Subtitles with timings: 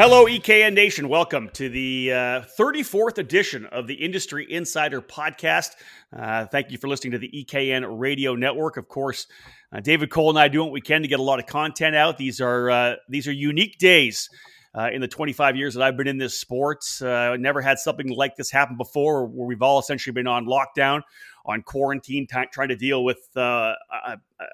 [0.00, 1.08] Hello, EKN Nation.
[1.08, 5.70] Welcome to the uh, 34th edition of the Industry Insider Podcast.
[6.16, 8.76] Uh, thank you for listening to the EKN Radio Network.
[8.76, 9.26] Of course,
[9.72, 11.96] uh, David Cole and I do what we can to get a lot of content
[11.96, 12.16] out.
[12.16, 14.30] These are uh, these are unique days.
[14.72, 18.08] Uh, in the 25 years that I've been in this sport, uh, never had something
[18.10, 21.02] like this happen before, where we've all essentially been on lockdown,
[21.46, 23.74] on quarantine, t- trying to deal with a,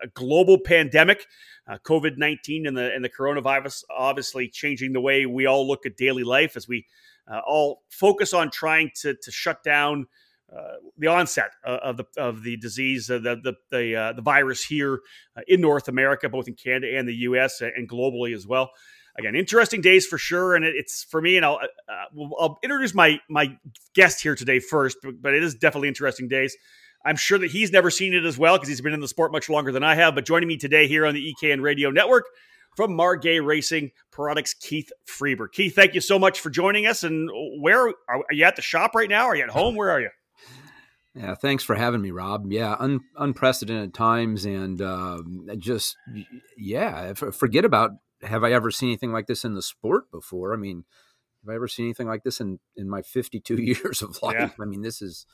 [0.03, 1.27] a global pandemic
[1.67, 5.87] uh, COVID nineteen and the and the coronavirus obviously changing the way we all look
[5.87, 6.87] at daily life as we
[7.31, 10.07] uh, all focus on trying to to shut down.
[10.55, 14.63] Uh, the onset of the of the disease, uh, the the the, uh, the virus
[14.63, 15.01] here
[15.37, 17.61] uh, in North America, both in Canada and the U.S.
[17.61, 18.71] and globally as well.
[19.17, 21.37] Again, interesting days for sure, and it's for me.
[21.37, 21.61] And I'll
[22.39, 23.57] I'll introduce my my
[23.95, 26.57] guest here today first, but it is definitely interesting days.
[27.05, 29.31] I'm sure that he's never seen it as well because he's been in the sport
[29.31, 30.15] much longer than I have.
[30.15, 32.25] But joining me today here on the EKN Radio Network
[32.77, 35.49] from Margay Racing Products, Keith Freber.
[35.49, 37.05] Keith, thank you so much for joining us.
[37.05, 37.31] And
[37.61, 39.27] where are you at the shop right now?
[39.27, 39.77] Are you at home?
[39.77, 40.11] Where are you?
[41.15, 42.51] Yeah, thanks for having me, Rob.
[42.51, 45.23] Yeah, un- unprecedented times, and uh,
[45.59, 45.97] just
[46.59, 47.93] yeah, forget about
[48.25, 50.53] have I ever seen anything like this in the sport before?
[50.53, 50.85] I mean,
[51.43, 54.37] have I ever seen anything like this in in my 52 years of life?
[54.39, 54.51] Yeah.
[54.61, 55.27] I mean, this is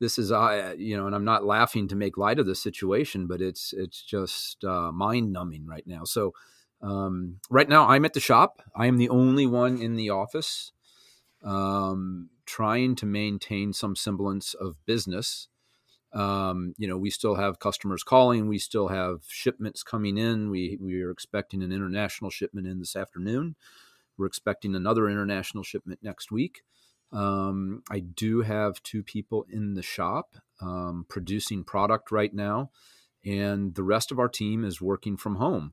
[0.00, 3.26] this is uh, you know and i'm not laughing to make light of the situation
[3.26, 6.32] but it's it's just uh, mind numbing right now so
[6.82, 10.72] um, right now i'm at the shop i am the only one in the office
[11.42, 15.48] um, trying to maintain some semblance of business
[16.14, 20.48] um, you know we still have customers calling we still have shipments coming in.
[20.48, 23.56] We we are expecting an international shipment in this afternoon.
[24.16, 26.62] We're expecting another international shipment next week.
[27.12, 32.70] Um, I do have two people in the shop um, producing product right now,
[33.24, 35.72] and the rest of our team is working from home.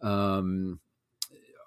[0.00, 0.80] Um,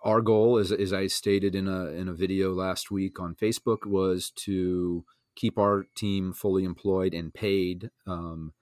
[0.04, 3.86] our goal, as, as I stated in a in a video last week on Facebook,
[3.86, 5.06] was to
[5.36, 8.54] keep our team fully employed and paid um,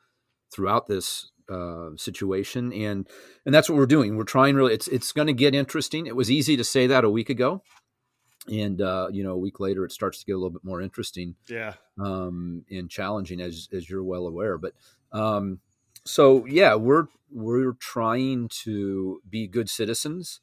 [0.52, 3.08] throughout this uh, situation, and
[3.46, 4.16] and that's what we're doing.
[4.16, 4.74] We're trying really.
[4.74, 6.08] It's it's going to get interesting.
[6.08, 7.62] It was easy to say that a week ago
[8.52, 10.82] and uh, you know a week later it starts to get a little bit more
[10.82, 14.74] interesting yeah um, and challenging as as you're well aware but
[15.12, 15.60] um,
[16.06, 20.42] so yeah we're we're trying to be good citizens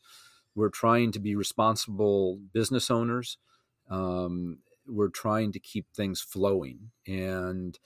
[0.54, 3.38] we're trying to be responsible business owners
[3.90, 4.58] um,
[4.90, 7.78] we're trying to keep things flowing and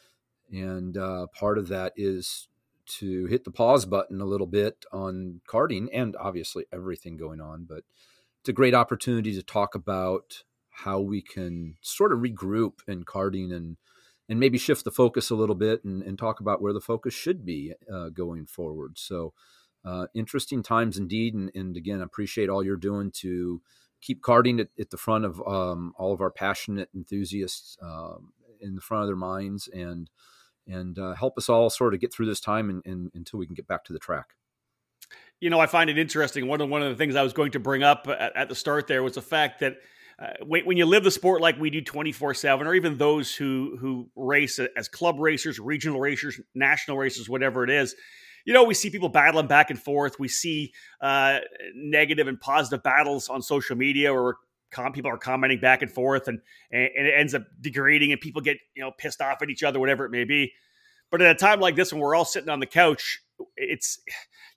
[0.52, 2.48] and uh, part of that is
[2.86, 7.64] to hit the pause button a little bit on karting and obviously everything going on
[7.68, 7.84] but
[8.40, 13.54] it's a great opportunity to talk about how we can sort of regroup in karting
[13.54, 13.76] and
[14.28, 17.14] and maybe shift the focus a little bit and, and talk about where the focus
[17.14, 18.98] should be uh, going forward.
[18.98, 19.34] So,
[19.84, 21.34] uh, interesting times indeed.
[21.34, 23.60] And, and, again, appreciate all you're doing to
[24.04, 28.74] keep karting at, at the front of um, all of our passionate enthusiasts um, in
[28.74, 30.10] the front of their minds and
[30.66, 33.44] and uh, help us all sort of get through this time and, and, until we
[33.44, 34.34] can get back to the track
[35.40, 36.46] you know, I find it interesting.
[36.48, 38.54] One of one of the things I was going to bring up at, at the
[38.54, 39.76] start there was the fact that
[40.18, 43.76] uh, when you live the sport like we do 24 7 or even those who
[43.80, 47.96] who race as club racers regional racers national racers whatever it is
[48.44, 50.18] you know we see people battling back and forth.
[50.18, 51.38] We see uh,
[51.74, 54.36] negative and positive battles on social media or
[54.70, 56.40] com- people are commenting back and forth and,
[56.70, 59.80] and it ends up degrading and people get you know pissed off at each other
[59.80, 60.52] whatever it may be.
[61.10, 63.20] But at a time like this when we're all sitting on the couch
[63.56, 63.98] it's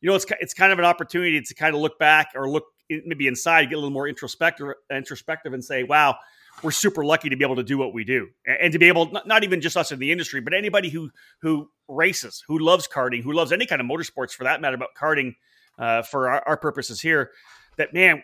[0.01, 2.65] you know it's it's kind of an opportunity to kind of look back or look
[2.89, 6.17] maybe inside, get a little more introspective, introspective, and say, "Wow,
[6.63, 9.11] we're super lucky to be able to do what we do, and to be able
[9.25, 13.23] not, even just us in the industry, but anybody who who races, who loves karting,
[13.23, 15.35] who loves any kind of motorsports for that matter, but karting
[15.77, 17.31] uh, for our, our, purposes here.
[17.77, 18.23] That man,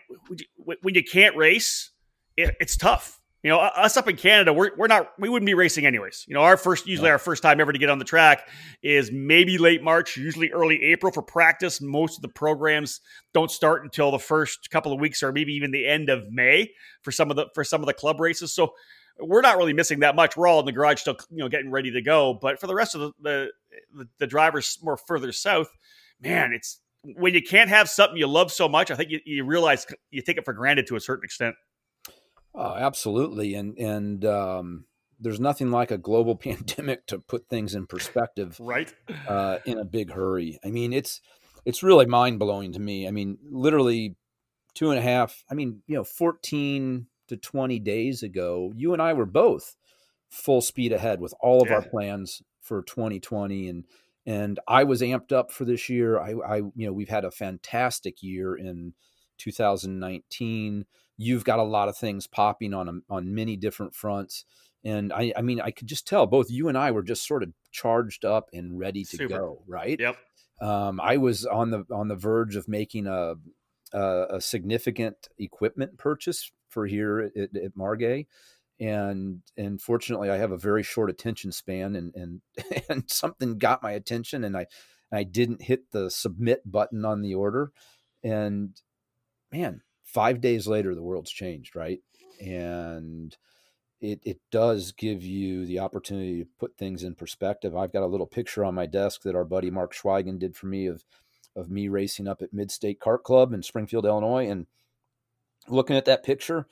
[0.56, 1.90] when you can't race,
[2.36, 5.52] it, it's tough you know, us up in Canada, we're, we're not, we wouldn't be
[5.52, 6.24] racing anyways.
[6.26, 8.48] You know, our first, usually our first time ever to get on the track
[8.82, 11.82] is maybe late March, usually early April for practice.
[11.82, 13.02] Most of the programs
[13.34, 16.70] don't start until the first couple of weeks or maybe even the end of May
[17.02, 18.54] for some of the, for some of the club races.
[18.54, 18.72] So
[19.20, 20.38] we're not really missing that much.
[20.38, 22.38] We're all in the garage still, you know, getting ready to go.
[22.40, 23.48] But for the rest of the, the,
[23.94, 25.68] the, the drivers more further south,
[26.18, 29.44] man, it's when you can't have something you love so much, I think you, you
[29.44, 31.54] realize you take it for granted to a certain extent.
[32.54, 34.84] Oh, absolutely, and and um,
[35.18, 38.92] there's nothing like a global pandemic to put things in perspective, right?
[39.26, 40.58] Uh, in a big hurry.
[40.64, 41.20] I mean, it's
[41.64, 43.08] it's really mind blowing to me.
[43.08, 44.16] I mean, literally
[44.74, 45.44] two and a half.
[45.50, 49.76] I mean, you know, fourteen to twenty days ago, you and I were both
[50.30, 51.76] full speed ahead with all of yeah.
[51.76, 53.84] our plans for 2020, and
[54.26, 56.18] and I was amped up for this year.
[56.18, 58.94] I, I, you know, we've had a fantastic year in
[59.38, 64.44] 2019 you've got a lot of things popping on on many different fronts.
[64.84, 67.42] And I, I mean, I could just tell both you and I were just sort
[67.42, 69.28] of charged up and ready to Super.
[69.28, 69.62] go.
[69.66, 69.98] Right.
[69.98, 70.16] Yep.
[70.60, 73.34] Um, I was on the on the verge of making a
[73.92, 78.26] a, a significant equipment purchase for here at, at, Margay
[78.80, 82.40] and and fortunately I have a very short attention span and and
[82.88, 84.66] and something got my attention and I
[85.12, 87.70] I didn't hit the submit button on the order
[88.24, 88.70] and
[89.52, 89.82] man
[90.14, 92.00] 5 days later the world's changed right
[92.40, 93.36] and
[94.00, 98.06] it it does give you the opportunity to put things in perspective I've got a
[98.06, 101.04] little picture on my desk that our buddy Mark Schweigen did for me of
[101.56, 104.66] of me racing up at Midstate Kart Club in Springfield Illinois and
[105.68, 106.66] looking at that picture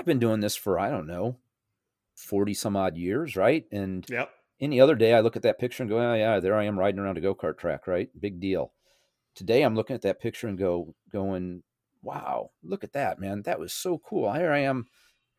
[0.00, 1.36] I've been doing this for, I don't know,
[2.16, 3.66] 40 some odd years, right?
[3.70, 4.30] And yep.
[4.58, 6.78] any other day I look at that picture and go, oh, yeah, there I am
[6.78, 8.08] riding around a go kart track, right?
[8.18, 8.72] Big deal.
[9.34, 11.62] Today I'm looking at that picture and go, going,
[12.02, 13.42] wow, look at that, man.
[13.42, 14.32] That was so cool.
[14.32, 14.86] Here I am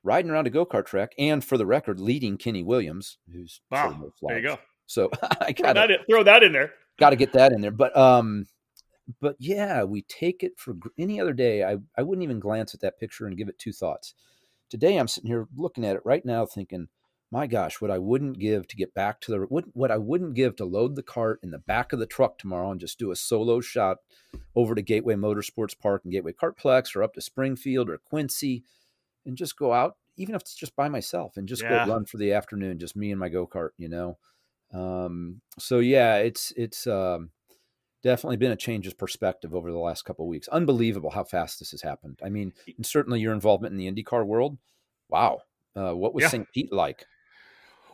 [0.03, 4.11] riding around a go kart track and for the record, leading Kenny Williams, who's wow.
[4.21, 4.59] there you go.
[4.85, 5.09] So
[5.41, 6.73] I got to throw that in there.
[6.99, 7.71] Got to get that in there.
[7.71, 8.45] But, um,
[9.19, 11.63] but yeah, we take it for any other day.
[11.63, 14.13] I, I wouldn't even glance at that picture and give it two thoughts.
[14.69, 16.87] Today, I'm sitting here looking at it right now, thinking,
[17.31, 20.33] my gosh, what I wouldn't give to get back to the what, what I wouldn't
[20.33, 23.11] give to load the cart in the back of the truck tomorrow and just do
[23.11, 23.97] a solo shot
[24.53, 28.63] over to Gateway Motorsports Park and Gateway Kartplex or up to Springfield or Quincy
[29.25, 31.85] and just go out, even if it's just by myself and just yeah.
[31.85, 34.17] go run for the afternoon, just me and my go kart, you know.
[34.73, 37.29] Um, so yeah, it's it's um,
[38.03, 40.49] definitely been a change of perspective over the last couple of weeks.
[40.49, 42.19] Unbelievable how fast this has happened.
[42.21, 44.57] I mean, and certainly your involvement in the IndyCar world.
[45.07, 45.41] Wow,
[45.75, 46.29] uh, what was yeah.
[46.29, 46.47] St.
[46.53, 47.05] Pete like?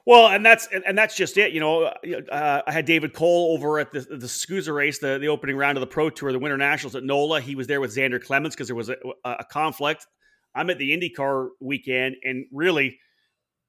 [0.07, 1.51] Well, and that's and that's just it.
[1.51, 5.27] You know, uh, I had David Cole over at the the SKUSA race, the, the
[5.27, 7.41] opening round of the Pro Tour, the Winter Nationals at NOLA.
[7.41, 8.95] He was there with Xander Clements because there was a,
[9.25, 10.07] a conflict.
[10.55, 12.97] I'm at the IndyCar weekend, and really,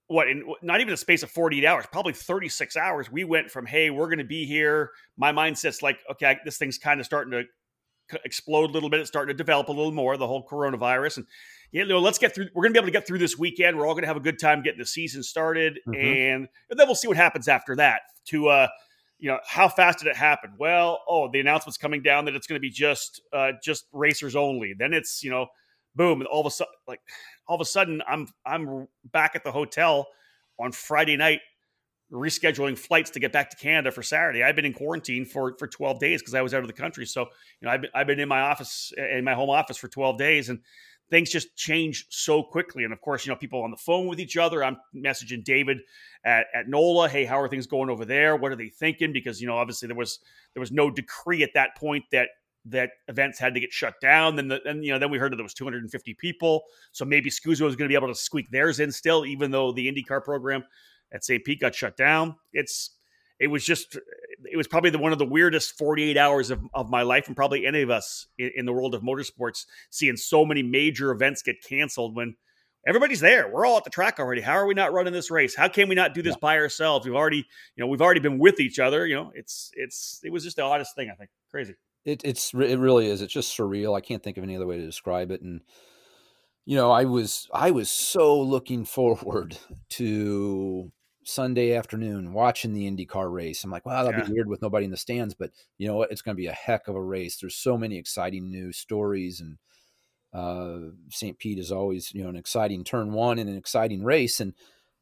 [0.06, 3.66] what in not even a space of 48 hours probably 36 hours we went from
[3.66, 7.30] hey we're going to be here my mindset's like okay this thing's kind of starting
[7.32, 7.42] to
[8.24, 9.00] explode a little bit.
[9.00, 11.18] It's starting to develop a little more the whole coronavirus.
[11.18, 11.26] And
[11.72, 13.76] you know let's get through we're going to be able to get through this weekend.
[13.76, 15.80] We're all going to have a good time getting the season started.
[15.86, 15.94] Mm-hmm.
[15.94, 18.68] and, and then we'll see what happens after that to uh
[19.18, 20.52] you know how fast did it happen?
[20.58, 24.36] Well oh the announcement's coming down that it's going to be just uh just racers
[24.36, 24.74] only.
[24.78, 25.46] Then it's you know
[25.94, 27.00] boom And all of a sudden like
[27.46, 30.06] all of a sudden I'm I'm back at the hotel
[30.58, 31.40] on Friday night
[32.12, 34.42] rescheduling flights to get back to Canada for Saturday.
[34.42, 37.06] I've been in quarantine for for 12 days because I was out of the country.
[37.06, 37.22] So,
[37.60, 39.88] you know, I've been, I've been in my office eh, in my home office for
[39.88, 40.60] 12 days and
[41.10, 42.84] things just change so quickly.
[42.84, 44.62] And of course, you know, people on the phone with each other.
[44.62, 45.78] I'm messaging David
[46.24, 47.08] at, at NOLA.
[47.08, 48.36] Hey, how are things going over there?
[48.36, 49.12] What are they thinking?
[49.12, 50.18] Because, you know, obviously there was
[50.54, 52.28] there was no decree at that point that
[52.66, 54.36] that events had to get shut down.
[54.36, 56.64] Then, the, and you know, then we heard that there was 250 people.
[56.92, 59.72] So maybe SKUSA was going to be able to squeak theirs in still, even though
[59.72, 60.64] the IndyCar program
[61.12, 61.44] at St.
[61.44, 62.36] Pete got shut down.
[62.52, 62.90] It's
[63.40, 63.96] it was just
[64.50, 67.36] it was probably the one of the weirdest 48 hours of, of my life and
[67.36, 71.42] probably any of us in, in the world of motorsports seeing so many major events
[71.42, 72.34] get canceled when
[72.86, 75.54] everybody's there we're all at the track already how are we not running this race
[75.54, 76.40] how can we not do this yeah.
[76.40, 77.38] by ourselves we've already
[77.76, 80.56] you know we've already been with each other you know it's it's it was just
[80.56, 81.74] the oddest thing i think crazy
[82.08, 83.20] it, it's it really is.
[83.20, 83.96] It's just surreal.
[83.96, 85.42] I can't think of any other way to describe it.
[85.42, 85.60] And
[86.64, 89.58] you know, I was I was so looking forward
[89.90, 90.90] to
[91.28, 93.62] Sunday afternoon watching the IndyCar race.
[93.62, 94.26] I'm like, wow, that'd yeah.
[94.26, 96.10] be weird with nobody in the stands, but you know what?
[96.10, 97.36] It's going to be a heck of a race.
[97.36, 99.58] There's so many exciting new stories, and
[100.32, 101.38] uh, St.
[101.38, 104.54] Pete is always you know an exciting turn one and an exciting race, and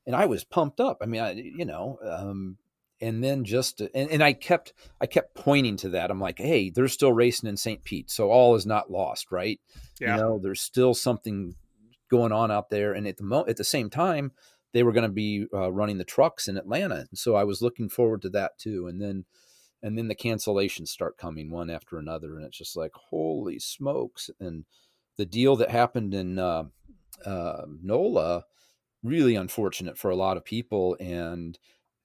[0.05, 0.99] and I was pumped up.
[1.01, 2.59] I mean, I, you know, um,
[3.01, 6.71] and then just and, and i kept i kept pointing to that i'm like hey
[6.71, 9.61] they're still racing in st pete so all is not lost right
[10.01, 10.17] yeah.
[10.17, 11.55] you know there's still something
[12.11, 14.33] going on out there and at the mo- at the same time
[14.73, 17.63] they were going to be uh, running the trucks in atlanta And so i was
[17.63, 19.25] looking forward to that too and then
[19.83, 24.31] and then the cancellations start coming one after another and it's just like holy smokes
[24.41, 24.65] and
[25.17, 26.65] the deal that happened in uh,
[27.25, 28.45] uh, nola
[29.03, 31.59] really unfortunate for a lot of people and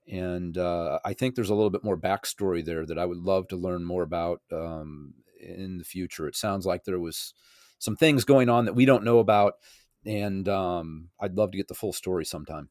[0.07, 3.47] and uh, I think there's a little bit more backstory there that I would love
[3.49, 6.27] to learn more about um, in the future.
[6.27, 7.33] It sounds like there was
[7.79, 9.53] some things going on that we don't know about,
[10.05, 12.69] and um, I'd love to get the full story sometime.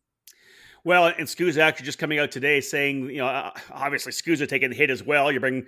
[0.83, 4.71] Well, and SKUSA actually just coming out today saying, you know, uh, obviously SKUSA taking
[4.71, 5.31] the hit as well.
[5.31, 5.67] You bring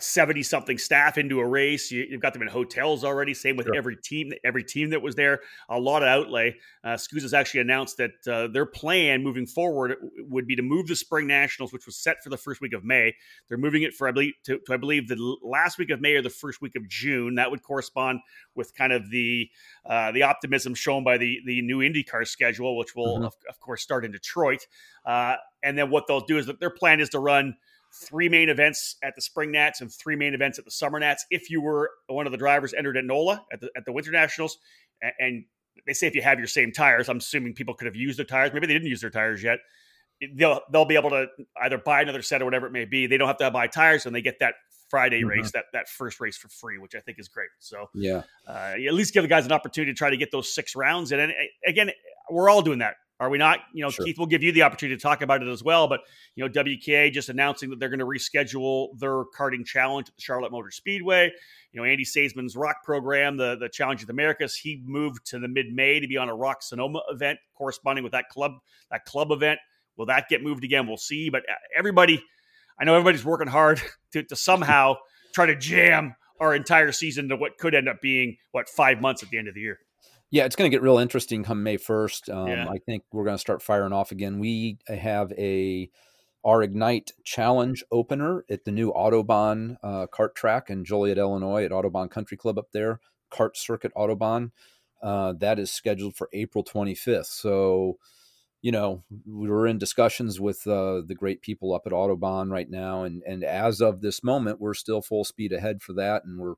[0.00, 1.90] seventy uh, something staff into a race.
[1.90, 3.34] You, have got them in hotels already.
[3.34, 3.76] Same with sure.
[3.76, 4.32] every team.
[4.44, 6.56] Every team that was there, a lot of outlay.
[6.84, 9.96] Uh, SKUSA's actually announced that uh, their plan moving forward
[10.28, 12.84] would be to move the Spring Nationals, which was set for the first week of
[12.84, 13.14] May.
[13.48, 16.14] They're moving it for I believe to, to I believe the last week of May
[16.14, 17.36] or the first week of June.
[17.36, 18.20] That would correspond
[18.54, 19.48] with kind of the
[19.86, 23.24] uh, the optimism shown by the the new IndyCar schedule, which will mm-hmm.
[23.24, 24.66] of, of, course start in Detroit.
[25.04, 27.56] Uh, and then what they'll do is that their plan is to run
[27.92, 31.24] three main events at the Spring Nats and three main events at the Summer Nats.
[31.30, 34.10] If you were one of the drivers entered at NOLA at the at the Winter
[34.10, 34.58] Nationals,
[35.18, 35.44] and,
[35.86, 38.26] they say if you have your same tires, I'm assuming people could have used their
[38.26, 38.52] tires.
[38.52, 39.60] Maybe they didn't use their tires yet.
[40.34, 41.26] They'll they'll be able to
[41.62, 43.06] either buy another set or whatever it may be.
[43.06, 44.54] They don't have to buy tires, and they get that
[44.88, 45.28] Friday mm-hmm.
[45.28, 47.50] race, that that first race for free, which I think is great.
[47.60, 50.52] So yeah, uh, at least give the guys an opportunity to try to get those
[50.52, 51.12] six rounds.
[51.12, 51.32] And, and
[51.66, 51.90] again,
[52.30, 52.96] we're all doing that.
[53.20, 53.60] Are we not?
[53.72, 54.04] You know, sure.
[54.04, 55.88] Keith will give you the opportunity to talk about it as well.
[55.88, 56.00] But
[56.36, 60.22] you know, WKA just announcing that they're going to reschedule their karting challenge at the
[60.22, 61.32] Charlotte Motor Speedway.
[61.72, 65.40] You know, Andy Seidman's ROK program, the the Challenge of the Americas, he moved to
[65.40, 68.52] the mid May to be on a ROK Sonoma event corresponding with that club
[68.90, 69.58] that club event.
[69.96, 70.86] Will that get moved again?
[70.86, 71.28] We'll see.
[71.28, 72.22] But uh, everybody,
[72.80, 73.82] I know everybody's working hard
[74.12, 74.94] to, to somehow
[75.34, 79.24] try to jam our entire season to what could end up being what five months
[79.24, 79.80] at the end of the year.
[80.30, 82.34] Yeah, it's going to get real interesting come May 1st.
[82.34, 82.68] Um, yeah.
[82.68, 84.38] I think we're going to start firing off again.
[84.38, 85.90] We have a
[86.44, 91.72] our Ignite Challenge opener at the new Autobahn uh, kart track in Joliet, Illinois, at
[91.72, 94.52] Autobahn Country Club up there, Kart Circuit Autobahn.
[95.02, 97.26] Uh, that is scheduled for April 25th.
[97.26, 97.98] So,
[98.62, 103.02] you know, we're in discussions with uh, the great people up at Autobahn right now,
[103.02, 106.54] and and as of this moment, we're still full speed ahead for that, and we're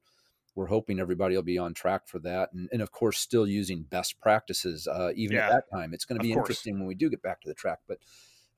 [0.54, 3.82] we're hoping everybody will be on track for that and, and of course still using
[3.82, 5.94] best practices uh, even yeah, at that time.
[5.94, 7.98] It's going to be interesting when we do get back to the track but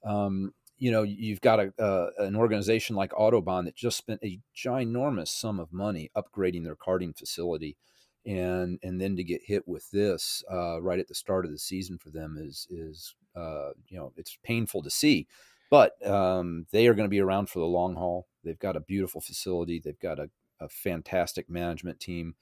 [0.04, 4.40] um, you know you've got a, uh, an organization like autobahn that just spent a
[4.56, 7.76] ginormous sum of money upgrading their karting facility
[8.24, 11.58] and and then to get hit with this uh, right at the start of the
[11.58, 15.26] season for them is is uh, you know it's painful to see
[15.72, 18.26] but um, they are going to be around for the long haul.
[18.44, 19.80] They've got a beautiful facility.
[19.82, 20.28] They've got a
[20.62, 22.34] a fantastic management team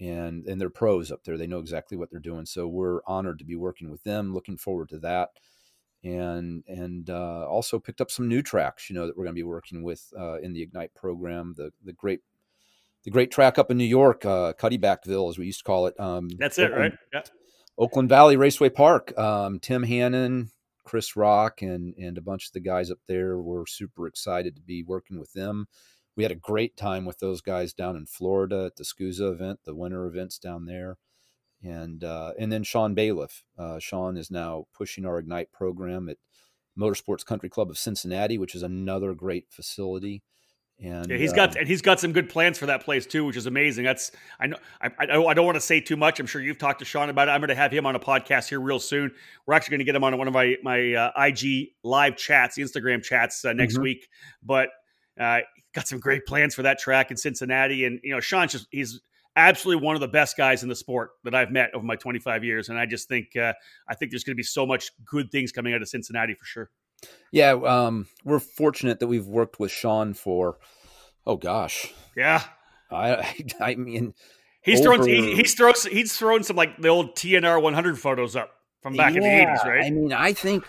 [0.00, 1.36] and and they're pros up there.
[1.36, 2.46] They know exactly what they're doing.
[2.46, 4.32] So we're honored to be working with them.
[4.32, 5.30] Looking forward to that,
[6.02, 8.88] and and uh, also picked up some new tracks.
[8.88, 11.54] You know that we're going to be working with uh, in the Ignite program.
[11.56, 12.20] The the great
[13.04, 15.98] the great track up in New York, uh, Cuddebackville, as we used to call it.
[16.00, 16.92] Um, That's it, Oakland, right?
[17.12, 17.22] Yeah.
[17.78, 19.16] Oakland Valley Raceway Park.
[19.18, 20.50] Um, Tim Hannon,
[20.84, 23.38] Chris Rock, and and a bunch of the guys up there.
[23.38, 25.68] We're super excited to be working with them
[26.20, 29.60] we had a great time with those guys down in Florida at the SKUSA event,
[29.64, 30.98] the winter events down there.
[31.62, 33.42] And uh, and then Sean Bailiff.
[33.58, 36.18] Uh, Sean is now pushing our Ignite program at
[36.78, 40.22] Motorsports Country Club of Cincinnati, which is another great facility.
[40.78, 43.24] And yeah, he's got uh, and he's got some good plans for that place too,
[43.24, 43.86] which is amazing.
[43.86, 46.20] That's I know I, I, I don't want to say too much.
[46.20, 47.30] I'm sure you've talked to Sean about it.
[47.30, 49.10] I'm going to have him on a podcast here real soon.
[49.46, 52.58] We're actually going to get him on one of my my uh, IG live chats,
[52.58, 53.84] Instagram chats uh, next mm-hmm.
[53.84, 54.08] week.
[54.42, 54.68] But
[55.18, 55.40] uh,
[55.74, 57.84] got some great plans for that track in Cincinnati.
[57.84, 59.00] And, you know, Sean's just, he's
[59.36, 62.44] absolutely one of the best guys in the sport that I've met over my 25
[62.44, 62.68] years.
[62.68, 63.52] And I just think, uh,
[63.88, 66.44] I think there's going to be so much good things coming out of Cincinnati for
[66.44, 66.70] sure.
[67.32, 67.52] Yeah.
[67.52, 70.58] Um, we're fortunate that we've worked with Sean for,
[71.26, 71.92] oh gosh.
[72.16, 72.42] Yeah.
[72.90, 74.14] I, I mean,
[74.62, 74.96] he's over...
[74.96, 78.50] thrown, he, he's thrown, he's thrown some like the old TNR 100 photos up
[78.82, 79.84] from back yeah, in the 80s, right?
[79.84, 80.64] I mean, I think,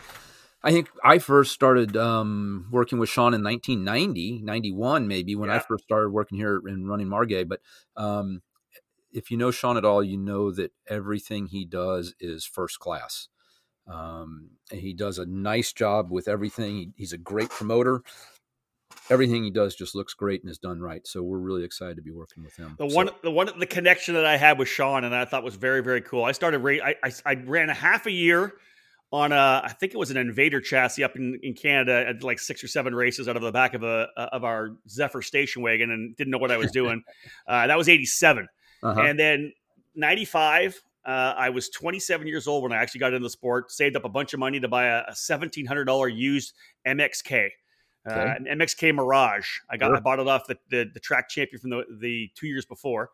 [0.63, 5.56] I think I first started um, working with Sean in 1990, 91 maybe, when yeah.
[5.56, 7.48] I first started working here in running Margay.
[7.48, 7.62] But
[7.98, 8.41] um,
[9.12, 13.27] if you know Sean at all, you know that everything he does is first class.
[13.88, 16.75] Um, he does a nice job with everything.
[16.77, 18.01] He, he's a great promoter.
[19.10, 21.06] Everything he does just looks great and is done right.
[21.08, 22.75] So we're really excited to be working with him.
[22.77, 25.56] The one, the one, the connection that I had with Sean, and I thought was
[25.56, 26.24] very, very cool.
[26.24, 28.53] I started, I, I, I ran a half a year
[29.12, 32.06] on a, I think it was an Invader chassis up in, in Canada.
[32.08, 35.22] at like six or seven races out of the back of a of our Zephyr
[35.22, 37.03] station wagon, and didn't know what I was doing.
[37.48, 38.48] uh, that was '87,
[38.84, 39.01] uh-huh.
[39.01, 39.53] and then
[39.96, 40.82] '95.
[41.03, 43.72] Uh, I was 27 years old when I actually got into the sport.
[43.72, 46.53] Saved up a bunch of money to buy a, a $1,700 used
[46.86, 47.50] MXK,
[48.08, 48.36] uh, okay.
[48.38, 49.50] an MXK Mirage.
[49.68, 49.98] I got sure.
[49.98, 53.10] I bought it off the, the, the track champion from the the two years before,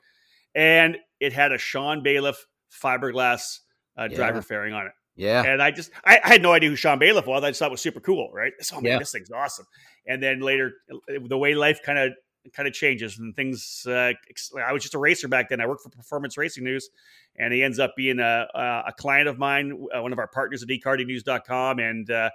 [0.54, 2.46] and it had a Sean Bailiff
[2.84, 3.60] fiberglass
[3.96, 4.92] uh, driver fairing on it.
[5.18, 5.44] Yeah.
[5.44, 7.44] And I just, I, I, had no idea who Sean Bailiff was.
[7.44, 8.54] I just thought it was super cool, right?
[8.62, 9.00] So, man, yeah.
[9.00, 9.66] this thing's awesome.
[10.06, 10.74] And then later,
[11.28, 12.14] the way life kind of,
[12.54, 13.84] kind of changes and things.
[13.86, 14.14] Uh,
[14.66, 15.60] I was just a racer back then.
[15.60, 16.90] I worked for Performance Racing News,
[17.36, 20.64] and he ends up being a, a client of mine, uh, one of our partners
[20.64, 21.80] at ekartingnews.com.
[21.80, 22.30] And uh,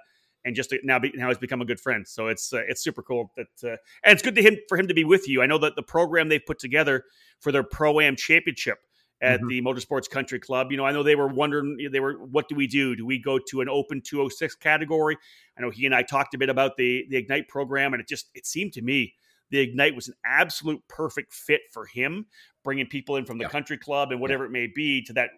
[0.45, 2.07] and just now be, now he's become a good friend.
[2.07, 4.87] So it's uh, it's super cool that uh, and it's good to him for him
[4.87, 5.41] to be with you.
[5.41, 7.05] I know that the program they've put together
[7.39, 8.79] for their pro am championship
[9.23, 9.47] at mm-hmm.
[9.47, 10.69] the Motorsports Country Club.
[10.69, 12.95] You know, I know they were wondering they were what do we do?
[12.95, 15.17] Do we go to an open 206 category?
[15.57, 18.07] I know he and I talked a bit about the the Ignite program, and it
[18.07, 19.15] just it seemed to me
[19.49, 22.25] the Ignite was an absolute perfect fit for him,
[22.63, 23.49] bringing people in from the yeah.
[23.49, 24.49] country club and whatever yeah.
[24.49, 25.29] it may be to that.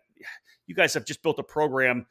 [0.68, 2.08] You guys have just built a program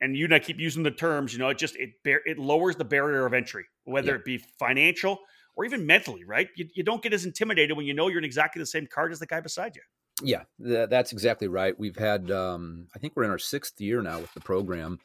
[0.00, 2.76] and you and I keep using the terms, you know, it just it it lowers
[2.76, 4.16] the barrier of entry, whether yeah.
[4.16, 5.18] it be financial
[5.56, 6.48] or even mentally, right?
[6.54, 9.10] You, you don't get as intimidated when you know you're in exactly the same card
[9.10, 9.82] as the guy beside you.
[10.22, 11.78] Yeah, th- that's exactly right.
[11.78, 14.98] We've had, um, I think we're in our sixth year now with the program,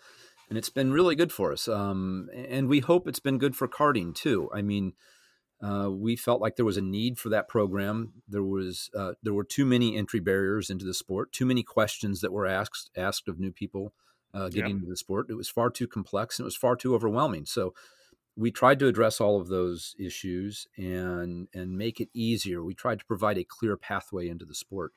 [0.49, 1.67] and it's been really good for us.
[1.67, 4.49] Um, and we hope it's been good for karting too.
[4.53, 4.93] I mean,
[5.61, 8.13] uh, we felt like there was a need for that program.
[8.27, 12.21] There was uh, there were too many entry barriers into the sport, too many questions
[12.21, 13.93] that were asked asked of new people
[14.33, 15.27] uh, getting into the sport.
[15.29, 17.45] It was far too complex and it was far too overwhelming.
[17.45, 17.73] So
[18.35, 22.63] we tried to address all of those issues and and make it easier.
[22.63, 24.93] We tried to provide a clear pathway into the sport.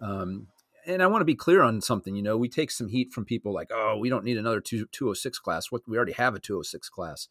[0.00, 0.48] Um,
[0.86, 2.16] and I want to be clear on something.
[2.16, 4.86] You know, we take some heat from people like, "Oh, we don't need another two,
[4.92, 5.70] 206 class.
[5.70, 7.28] What we already have a 206 class."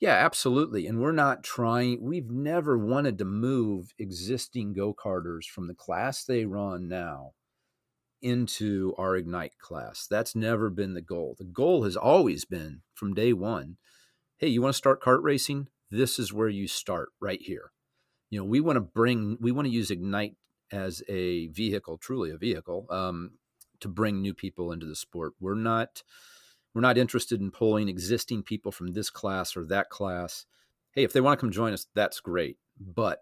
[0.00, 0.86] Yeah, absolutely.
[0.86, 2.02] And we're not trying.
[2.02, 7.32] We've never wanted to move existing go karters from the class they run now
[8.20, 10.06] into our Ignite class.
[10.10, 11.36] That's never been the goal.
[11.38, 13.76] The goal has always been from day one
[14.38, 15.68] hey, you want to start kart racing?
[15.90, 17.72] This is where you start right here.
[18.30, 20.34] You know, we want to bring, we want to use Ignite
[20.72, 23.32] as a vehicle, truly a vehicle, um,
[23.80, 25.34] to bring new people into the sport.
[25.40, 26.02] We're not,
[26.74, 30.44] we're not interested in pulling existing people from this class or that class.
[30.92, 32.56] Hey, if they want to come join us, that's great.
[32.78, 33.20] But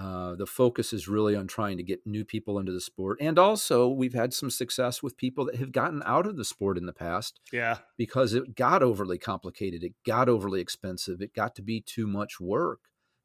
[0.00, 3.18] uh, the focus is really on trying to get new people into the sport.
[3.20, 6.78] And also, we've had some success with people that have gotten out of the sport
[6.78, 7.38] in the past.
[7.52, 7.78] Yeah.
[7.98, 12.40] Because it got overly complicated, it got overly expensive, it got to be too much
[12.40, 12.80] work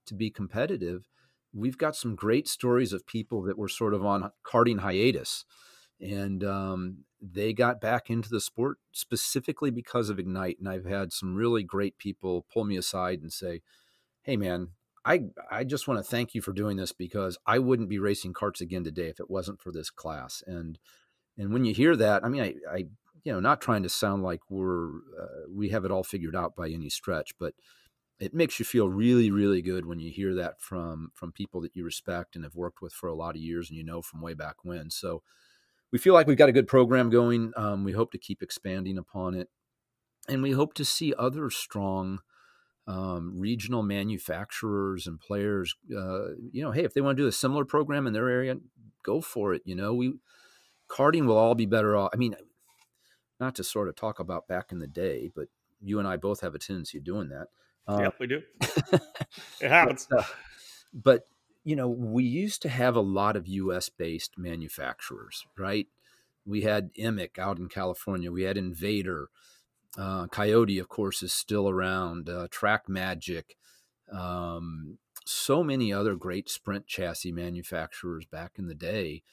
[0.07, 1.07] to be competitive.
[1.53, 5.45] We've got some great stories of people that were sort of on karting hiatus
[6.01, 10.57] and um, they got back into the sport specifically because of Ignite.
[10.59, 13.61] And I've had some really great people pull me aside and say,
[14.23, 14.69] Hey, man,
[15.05, 18.33] I I just want to thank you for doing this because I wouldn't be racing
[18.33, 20.43] carts again today if it wasn't for this class.
[20.45, 20.79] And
[21.37, 22.77] and when you hear that, I mean, I, I
[23.23, 26.55] you know, not trying to sound like we're uh, we have it all figured out
[26.55, 27.53] by any stretch, but
[28.19, 31.75] it makes you feel really really good when you hear that from from people that
[31.75, 34.21] you respect and have worked with for a lot of years and you know from
[34.21, 34.89] way back when.
[34.89, 35.21] So
[35.91, 37.53] we feel like we've got a good program going.
[37.55, 39.49] Um, we hope to keep expanding upon it,
[40.27, 42.19] and we hope to see other strong
[42.87, 47.31] um, regional manufacturers and players, uh, you know, hey, if they want to do a
[47.31, 48.55] similar program in their area,
[49.03, 49.61] go for it.
[49.65, 50.13] You know, we
[50.89, 52.11] karting will all be better off.
[52.13, 52.35] I mean,
[53.39, 55.47] not to sort of talk about back in the day, but
[55.81, 57.47] you and I both have a tendency of doing that.
[57.87, 58.41] Uh, yeah, we do.
[59.61, 60.07] it happens.
[60.09, 60.23] But, uh,
[60.93, 61.27] but,
[61.63, 63.89] you know, we used to have a lot of U.S.
[63.89, 65.87] based manufacturers, right?
[66.45, 68.31] We had Emmick out in California.
[68.31, 69.29] We had Invader.
[69.97, 72.29] Uh, Coyote, of course, is still around.
[72.29, 73.55] Uh, Track Magic,
[74.11, 79.23] um, so many other great sprint chassis manufacturers back in the day,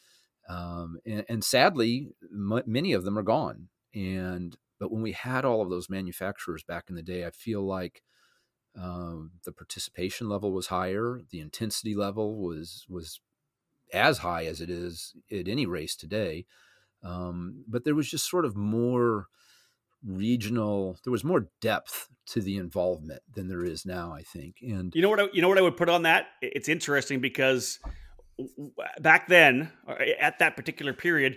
[0.48, 3.68] um, and, and, sadly, m- many of them are gone.
[3.94, 7.64] And but when we had all of those manufacturers back in the day, I feel
[7.64, 8.03] like
[8.81, 13.20] um, the participation level was higher, the intensity level was was
[13.92, 16.46] as high as it is at any race today.
[17.05, 19.27] Um, but there was just sort of more
[20.07, 24.93] regional there was more depth to the involvement than there is now i think and
[24.95, 26.27] you know what I, you know what i would put on that?
[26.41, 27.79] It's interesting because
[29.01, 29.71] back then
[30.21, 31.37] at that particular period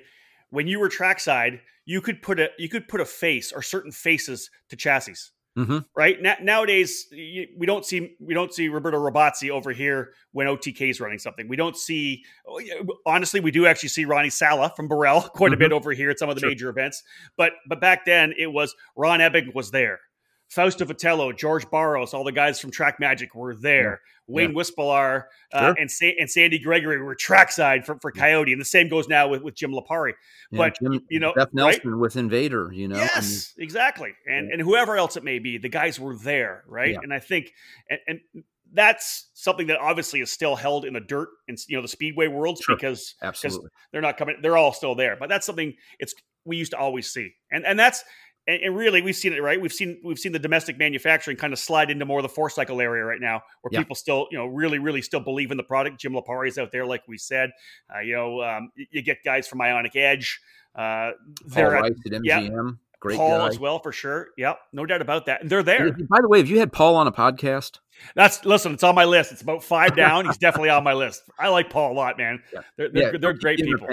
[0.50, 3.92] when you were trackside you could put a you could put a face or certain
[3.92, 5.78] faces to chassis Mm-hmm.
[5.96, 10.90] Right now, nowadays we don't see we don't see Roberto Robazzi over here when OTK
[10.90, 11.48] is running something.
[11.48, 12.60] We don't see oh,
[13.06, 15.54] honestly we do actually see Ronnie Sala from Birel quite mm-hmm.
[15.54, 16.50] a bit over here at some of the sure.
[16.50, 17.04] major events.
[17.38, 20.02] But but back then it was Ron Ebbing was there.
[20.50, 24.02] Fausto Vitello, George Barros, all the guys from Track Magic were there.
[24.02, 24.12] Yeah.
[24.28, 24.56] Wayne yeah.
[24.56, 25.76] Wispelar uh, sure.
[25.80, 29.28] and, Sa- and Sandy Gregory were trackside for, for Coyote, and the same goes now
[29.28, 30.14] with, with Jim Lapari.
[30.52, 32.00] Yeah, but Jim, you know, Beth Nelson right?
[32.00, 35.70] with Invader, you know, yes, and, exactly, and and whoever else it may be, the
[35.70, 36.98] guys were there, right?
[37.02, 37.54] And I think,
[37.90, 41.82] and, and, that's something that obviously is still held in the dirt and you know
[41.82, 42.76] the speedway worlds sure.
[42.76, 45.16] because absolutely they're not coming, they're all still there.
[45.16, 46.14] But that's something it's
[46.46, 48.04] we used to always see, and and that's
[48.48, 51.54] and, and, really we've seen it right we've seen we've seen the domestic manufacturing kind
[51.54, 53.80] of slide into more of the four cycle area right now where yeah.
[53.80, 56.72] people still you know really really still believe in the product jim lapari is out
[56.72, 57.52] there like we said
[57.96, 60.40] uh, you know um, you get guys from ionic edge
[60.76, 61.12] uh,
[61.46, 62.22] they're at, at MGM.
[62.24, 63.48] Yeah, great Paul guy.
[63.48, 64.28] as well for sure.
[64.38, 65.42] Yep, no doubt about that.
[65.42, 65.92] And they're there.
[65.92, 67.80] By the way, have you had Paul on a podcast?
[68.16, 68.74] That's listen.
[68.74, 69.32] It's on my list.
[69.32, 70.26] It's about five down.
[70.26, 71.24] He's definitely on my list.
[71.40, 72.44] I like Paul a lot, man.
[72.54, 72.62] Yeah.
[72.78, 73.88] They're they're, Yeah, they're great people.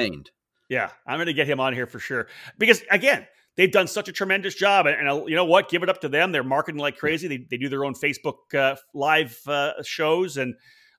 [0.68, 4.08] Yeah, I'm going to get him on here for sure because again, they've done such
[4.08, 5.68] a tremendous job, and, and uh, you know what?
[5.68, 6.32] Give it up to them.
[6.32, 7.28] They're marketing like crazy.
[7.28, 10.54] They, they do their own Facebook uh, live uh, shows, and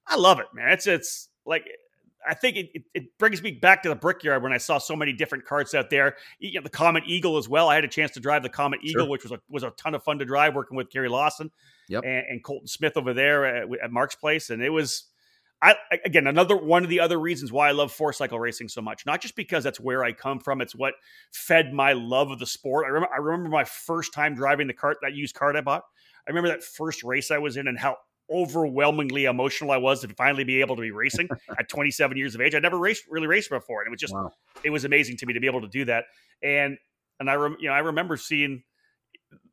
[0.07, 0.71] I love it, man.
[0.71, 1.65] It's it's like
[2.27, 5.13] I think it, it, brings me back to the Brickyard when I saw so many
[5.13, 6.15] different carts out there.
[6.39, 7.69] You know, the Comet Eagle as well.
[7.69, 9.11] I had a chance to drive the Comet Eagle, Sure.
[9.11, 11.51] which was a was a ton of fun to drive, working with Kerry Lawson
[11.89, 12.03] Yep.
[12.05, 15.05] and, and Colton Smith over there at, at Mark's place, and it was.
[15.63, 18.81] I again another one of the other reasons why I love four cycle racing so
[18.81, 19.05] much.
[19.05, 20.93] Not just because that's where I come from; it's what
[21.31, 22.85] fed my love of the sport.
[22.85, 25.83] I remember I remember my first time driving the cart that used cart I bought.
[26.27, 27.95] I remember that first race I was in and how
[28.29, 32.41] overwhelmingly emotional I was to finally be able to be racing at 27 years of
[32.41, 32.55] age.
[32.55, 34.31] I'd never raced really raced before, and it was just Wow.
[34.63, 36.05] it was amazing to me to be able to do that.
[36.41, 36.77] And
[37.21, 38.63] and I rem, you know I remember seeing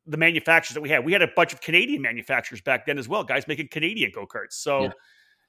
[0.07, 1.05] the manufacturers that we had.
[1.05, 4.27] We had a bunch of Canadian manufacturers back then as well, guys making Canadian go
[4.27, 4.55] karts.
[4.55, 4.83] So.
[4.83, 4.91] Yeah.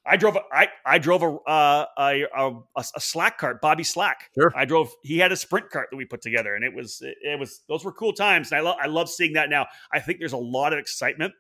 [0.06, 2.52] I drove a, I, I drove a, uh, a, a
[2.96, 4.32] a slack cart, Bobby Slack.
[4.34, 4.52] Sure.
[4.56, 4.92] I drove.
[5.04, 7.62] He had a sprint cart that we put together, and it was it, it was
[7.70, 8.52] those were cool times.
[8.52, 9.68] And I love I love seeing that now.
[9.94, 11.34] I think there's a lot of excitement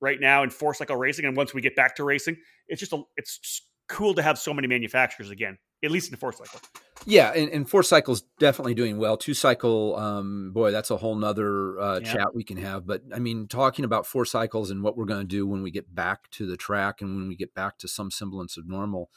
[0.00, 2.36] right now in four cycle racing, and once we get back to racing,
[2.68, 6.32] it's just a it's cool to have so many manufacturers again, at least in four
[6.32, 6.60] cycle.
[7.04, 9.16] Yeah, and, and four cycles definitely doing well.
[9.16, 12.12] Two cycle, um, boy, that's a whole nother uh, Yeah.
[12.12, 12.86] chat we can have.
[12.86, 15.70] But I mean, talking about four cycles and what we're going to do when we
[15.70, 19.10] get back to the track and when we get back to some semblance of normal,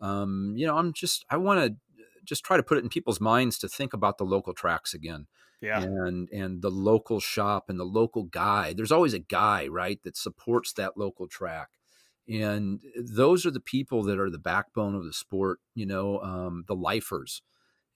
[0.00, 1.76] um, you know, I'm just I want to
[2.24, 5.28] just try to put it in people's minds to think about the local tracks again
[5.60, 8.72] Yeah, and and the local shop and the local guy.
[8.72, 11.68] There's always a guy, right, that supports that local track.
[12.28, 16.64] And those are the people that are the backbone of the sport, you know, um,
[16.66, 17.42] the lifers.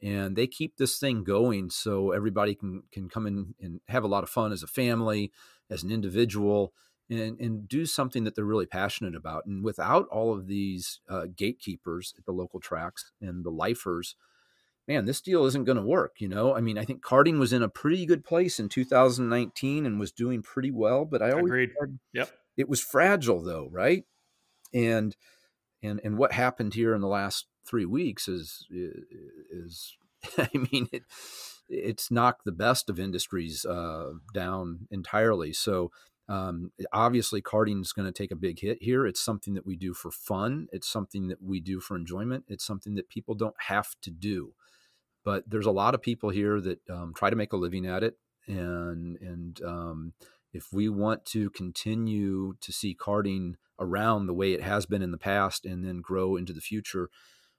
[0.03, 4.09] And they keep this thing going so everybody can can come in and have a
[4.09, 5.31] lot of fun as a family,
[5.69, 6.73] as an individual,
[7.11, 9.45] and and do something that they're really passionate about.
[9.45, 14.15] And without all of these uh, gatekeepers at the local tracks and the lifers,
[14.89, 16.17] man, this deal isn't going to work.
[16.19, 19.85] You know, I mean, I think karting was in a pretty good place in 2019
[19.85, 21.71] and was doing pretty well, but I always Agreed.
[22.13, 22.31] Yep.
[22.57, 24.05] it was fragile though, right?
[24.73, 25.17] And
[25.83, 29.97] and and what happened here in the last three weeks is is
[30.39, 31.05] I mean it
[31.71, 35.53] it's knocked the best of industries uh, down entirely.
[35.53, 35.93] So
[36.29, 39.05] um, obviously, karting is going to take a big hit here.
[39.05, 40.69] It's something that we do for fun.
[40.73, 42.45] It's something that we do for enjoyment.
[42.47, 44.53] It's something that people don't have to do.
[45.25, 48.05] But there's a lot of people here that um, try to make a living at
[48.05, 50.13] it, and and um,
[50.53, 55.11] if we want to continue to see karting around the way it has been in
[55.11, 57.09] the past, and then grow into the future,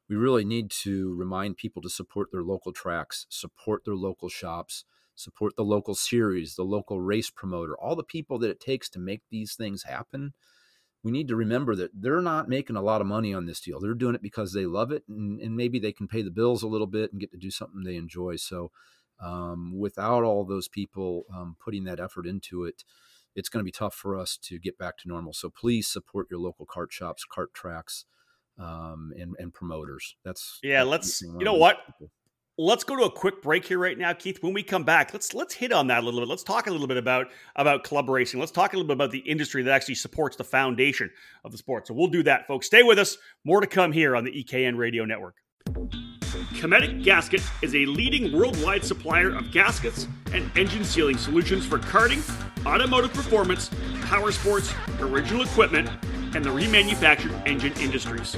[0.07, 4.85] we really need to remind people to support their local tracks, support their local shops,
[5.15, 8.99] support the local series, the local race promoter, all the people that it takes to
[8.99, 10.33] make these things happen.
[11.03, 13.79] We need to remember that they're not making a lot of money on this deal.
[13.79, 16.61] They're doing it because they love it, and, and maybe they can pay the bills
[16.61, 18.35] a little bit and get to do something they enjoy.
[18.35, 18.71] So,
[19.19, 22.83] um, without all those people um, putting that effort into it,
[23.35, 25.33] it's going to be tough for us to get back to normal.
[25.33, 28.05] So, please support your local cart shops, cart tracks,
[28.59, 30.15] um, and, and promoters.
[30.25, 31.77] That's Yeah, let's- you know what?
[31.87, 32.11] people.
[32.57, 34.43] let's go to a quick break here right now, Keith.
[34.43, 36.27] When we come back, let's let's hit on that a little bit.
[36.29, 38.39] Let's talk a little bit about about club racing.
[38.39, 41.09] Let's talk a little bit about the industry that actually supports the foundation
[41.43, 41.87] of the sport.
[41.87, 42.67] So we'll do that, folks.
[42.67, 43.17] Stay with us.
[43.45, 45.35] More to come here on the EKN Radio Network.
[46.61, 52.21] Cometic Gasket is a leading worldwide supplier of gaskets and engine sealing solutions for karting,
[52.67, 53.71] automotive performance,
[54.03, 55.89] power sports, original equipment,
[56.35, 58.37] and the remanufactured engine industries.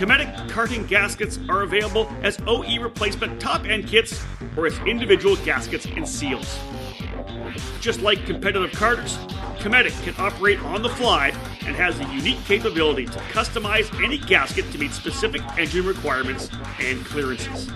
[0.00, 4.24] Cometic karting gaskets are available as OE replacement top end kits
[4.56, 6.58] or as individual gaskets and seals.
[7.82, 9.18] Just like competitive karters,
[9.60, 11.34] Cometic can operate on the fly
[11.66, 16.48] and has the unique capability to customize any gasket to meet specific engine requirements
[16.80, 17.70] and clearances.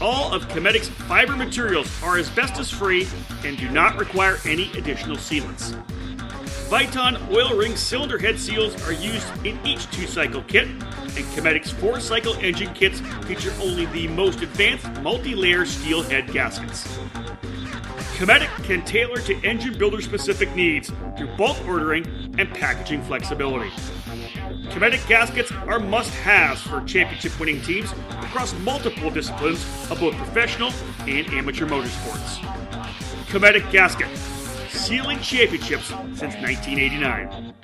[0.00, 3.08] All of Cometic's fiber materials are asbestos free
[3.44, 5.76] and do not require any additional sealants.
[6.68, 11.70] Viton oil ring cylinder head seals are used in each two cycle kit, and Cometic's
[11.70, 16.98] four cycle engine kits feature only the most advanced multi layer steel head gaskets.
[18.18, 22.04] Cometic can tailor to engine builder specific needs through bulk ordering
[22.38, 23.70] and packaging flexibility.
[24.68, 30.70] Cometic gaskets are must haves for championship winning teams across multiple disciplines of both professional
[31.06, 32.44] and amateur motorsports.
[33.28, 34.08] Cometic Gasket,
[34.78, 37.54] sealing championships since 1989.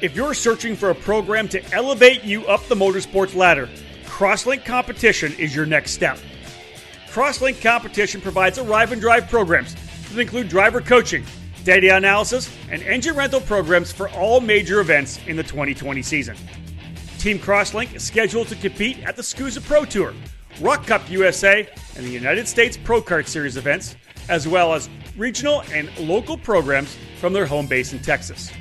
[0.00, 3.68] If you're searching for a program to elevate you up the motorsports ladder,
[4.04, 6.18] Crosslink Competition is your next step.
[7.08, 9.74] Crosslink Competition provides arrive and drive programs
[10.10, 11.24] that include driver coaching,
[11.64, 16.36] data analysis, and engine rental programs for all major events in the 2020 season.
[17.18, 20.14] Team Crosslink is scheduled to compete at the SKUSA Pro Tour,
[20.60, 23.96] ROK Cup USA, and the United States Pro Kart Series events,
[24.28, 28.52] as well as regional and local programs from their home base in Texas.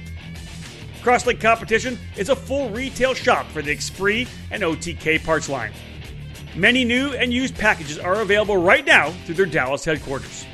[1.03, 5.71] Crosslink Competition is a full retail shop for the Exprit and OTK parts line.
[6.55, 10.47] Many new and used packages are available right now through their Dallas headquarters.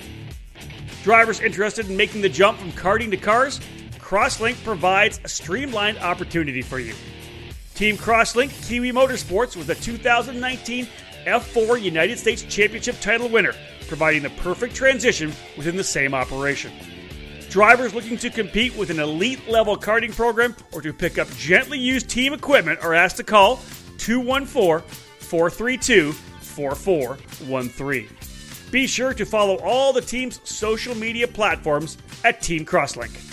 [1.03, 3.61] Drivers interested in making the jump from karting to cars,
[3.97, 6.93] Crosslink provides a streamlined opportunity for you.
[7.75, 10.87] Team Crosslink Kiwi Motorsports was the 2019
[11.25, 13.53] F4 United States Championship title winner,
[13.87, 16.71] providing the perfect transition within the same operation.
[17.49, 21.79] Drivers looking to compete with an elite level karting program or to pick up gently
[21.79, 23.59] used team equipment are asked to call
[23.97, 24.87] 214
[25.19, 28.09] 432 4413.
[28.69, 33.32] Be sure to follow all the team's social media platforms at Team Crosslink.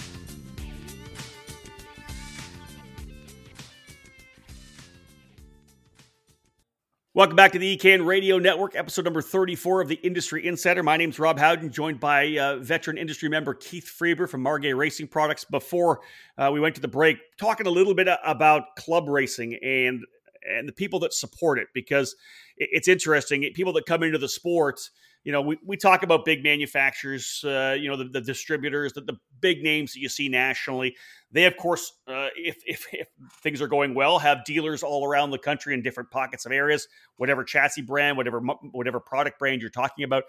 [7.21, 10.83] Welcome back to the EKN Radio Network, episode number 34 of the Industry Insider.
[10.83, 14.75] My name is Rob Howden, joined by uh, veteran industry member Keith Freber from Margay
[14.75, 15.45] Racing Products.
[15.45, 16.01] Before
[16.39, 20.03] uh, we went to the break, talking a little bit about club racing and
[20.49, 22.17] and the people that support it, because
[22.57, 23.43] it's interesting.
[23.53, 24.81] People that come into the sport,
[25.25, 29.03] you know, we, we talk about big manufacturers, uh, you know, the, the distributors, the,
[29.03, 30.97] the big names that you see nationally.
[31.31, 33.09] They, of course, uh, if, if, if
[33.43, 36.89] things are going well, have dealers all around the country in different pockets of areas,
[37.17, 38.41] whatever chassis brand, whatever
[38.73, 40.25] whatever product brand you're talking about.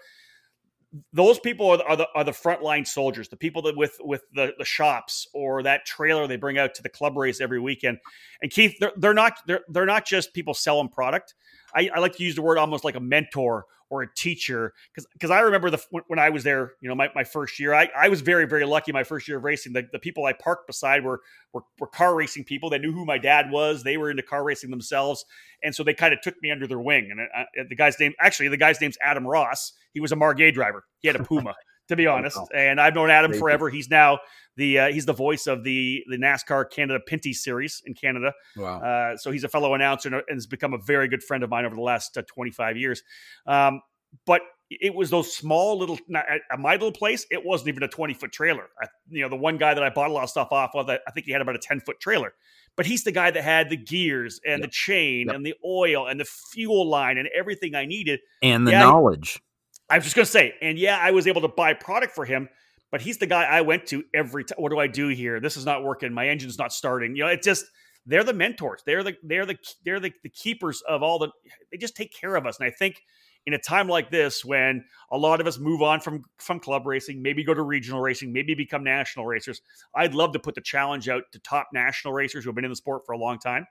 [1.14, 4.24] Those people are the, are the, are the frontline soldiers, the people that with with
[4.34, 7.96] the, the shops or that trailer they bring out to the club race every weekend.
[8.42, 11.32] And Keith, they're, they're not they're, they're not just people selling product.
[11.74, 15.06] I, I like to use the word almost like a mentor or a teacher because
[15.12, 17.90] because I remember the when I was there, you know, my, my first year, I,
[17.94, 18.90] I was very very lucky.
[18.90, 21.20] My first year of racing, the, the people I parked beside were,
[21.52, 22.70] were were car racing people.
[22.70, 23.82] They knew who my dad was.
[23.82, 25.26] They were into car racing themselves,
[25.62, 27.10] and so they kind of took me under their wing.
[27.10, 29.74] And I, uh, uh, the guy's name, actually, the guy's name's Adam Ross.
[29.92, 30.84] He was a Margay driver.
[31.00, 31.54] He had a Puma.
[31.92, 32.38] To be honest.
[32.54, 33.70] And I've known Adam forever.
[33.70, 34.18] He's now
[34.56, 38.32] the uh, he's the voice of the the NASCAR Canada Pinty Series in Canada.
[38.56, 38.80] Wow!
[38.80, 41.64] Uh, so he's a fellow announcer and has become a very good friend of mine
[41.64, 43.02] over the last uh, 25 years.
[43.46, 43.80] Um,
[44.26, 44.42] but
[44.80, 47.26] it was those small little at my little place.
[47.30, 48.68] It wasn't even a twenty foot trailer.
[48.80, 50.88] I, you know, the one guy that I bought a lot of stuff off of,
[50.88, 52.32] I think he had about a ten foot trailer.
[52.76, 54.70] But he's the guy that had the gears and yep.
[54.70, 55.36] the chain yep.
[55.36, 59.40] and the oil and the fuel line and everything I needed and the yeah, knowledge.
[59.92, 62.48] I was just gonna say, and yeah, I was able to buy product for him.
[62.90, 64.56] But he's the guy I went to every time.
[64.58, 65.38] What do I do here?
[65.38, 66.12] This is not working.
[66.12, 67.14] My engine's not starting.
[67.14, 67.66] You know, it's just
[68.06, 68.82] they're the mentors.
[68.86, 71.28] They're the they're the they're the, the keepers of all the.
[71.70, 73.02] They just take care of us, and I think
[73.46, 76.86] in a time like this when a lot of us move on from from club
[76.86, 79.60] racing maybe go to regional racing maybe become national racers
[79.96, 82.70] i'd love to put the challenge out to top national racers who have been in
[82.70, 83.66] the sport for a long time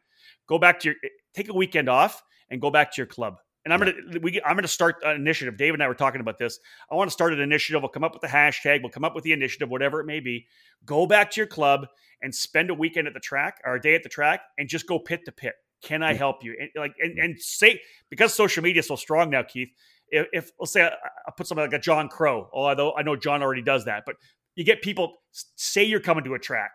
[0.47, 0.95] go back to your
[1.33, 4.55] take a weekend off and go back to your club and I'm gonna we I'm
[4.55, 5.57] gonna start an initiative.
[5.57, 6.59] Dave and I were talking about this.
[6.91, 7.81] I want to start an initiative.
[7.81, 8.81] We'll come up with the hashtag.
[8.81, 10.47] We'll come up with the initiative, whatever it may be.
[10.85, 11.87] Go back to your club
[12.21, 14.87] and spend a weekend at the track or a day at the track, and just
[14.87, 15.53] go pit to pit.
[15.81, 16.55] Can I help you?
[16.59, 19.69] And like and, and say because social media is so strong now, Keith.
[20.09, 23.15] If, if let's say I, I, put something like a John Crow, although I know
[23.15, 24.15] John already does that, but
[24.55, 25.21] you get people
[25.55, 26.71] say you're coming to a track.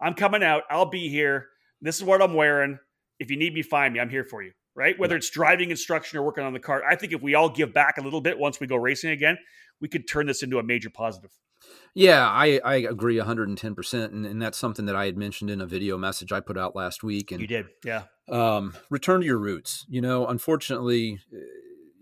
[0.00, 0.62] I'm coming out.
[0.70, 1.48] I'll be here.
[1.80, 2.78] This is what I'm wearing.
[3.18, 4.00] If you need me, find me.
[4.00, 4.52] I'm here for you.
[4.76, 4.98] Right?
[4.98, 7.72] Whether it's driving instruction or working on the car, I think if we all give
[7.72, 9.38] back a little bit once we go racing again,
[9.80, 11.30] we could turn this into a major positive.
[11.94, 14.04] Yeah, I, I agree 110%.
[14.04, 16.76] And, and that's something that I had mentioned in a video message I put out
[16.76, 17.32] last week.
[17.32, 18.02] And you did, yeah.
[18.28, 19.86] Um, return to your roots.
[19.88, 21.38] You know, unfortunately, eh,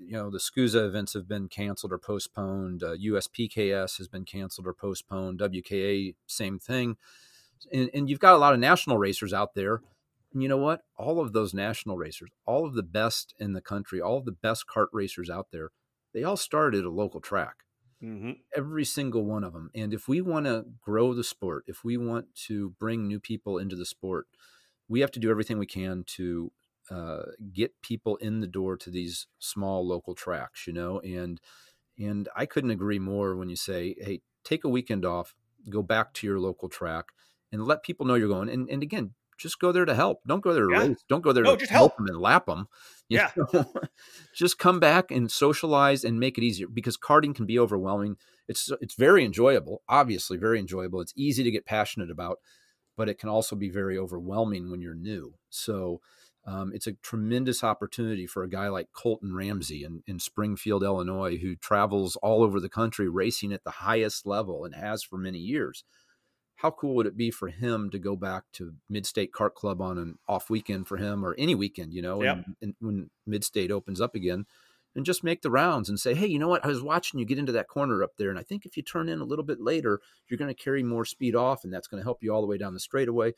[0.00, 2.82] you know, the SKUSA events have been canceled or postponed.
[2.82, 5.38] Uh, USPKS has been canceled or postponed.
[5.38, 6.96] WKA, same thing.
[7.72, 9.80] And, and you've got a lot of national racers out there.
[10.34, 10.82] And you know what?
[10.96, 14.32] All of those national racers, all of the best in the country, all of the
[14.32, 15.70] best kart racers out there,
[16.12, 17.54] they all started at a local track.
[18.02, 18.32] Mm-hmm.
[18.54, 19.70] Every single one of them.
[19.74, 23.58] And if we want to grow the sport, if we want to bring new people
[23.58, 24.26] into the sport,
[24.88, 26.52] we have to do everything we can to
[26.90, 31.00] uh, get people in the door to these small local tracks, you know.
[31.00, 31.40] And
[31.96, 35.34] and I couldn't agree more when you say, hey, take a weekend off,
[35.70, 37.06] go back to your local track,
[37.52, 38.50] and let people know you're going.
[38.50, 40.20] And and again, just go there to help.
[40.26, 40.86] Don't go there to yeah.
[40.88, 41.04] race.
[41.08, 42.66] Don't go there no, to just help them and lap them.
[43.08, 43.30] yeah.
[44.34, 48.16] just come back and socialize and make it easier because karting can be overwhelming.
[48.48, 51.00] It's it's very enjoyable, obviously very enjoyable.
[51.00, 52.38] It's easy to get passionate about,
[52.96, 55.34] but it can also be very overwhelming when you're new.
[55.50, 56.00] So
[56.46, 61.38] um, it's a tremendous opportunity for a guy like Colton Ramsey in, in Springfield, Illinois,
[61.38, 65.38] who travels all over the country racing at the highest level and has for many
[65.38, 65.84] years.
[66.56, 69.98] How cool would it be for him to go back to Midstate Kart Club on
[69.98, 72.44] an off weekend for him or any weekend, you know, yep.
[72.46, 74.46] and, and when Midstate opens up again
[74.94, 76.64] and just make the rounds and say, hey, you know what?
[76.64, 78.30] I was watching you get into that corner up there.
[78.30, 80.82] And I think if you turn in a little bit later, you're going to carry
[80.82, 83.34] more speed off and that's going to help you all the way down the straightaway.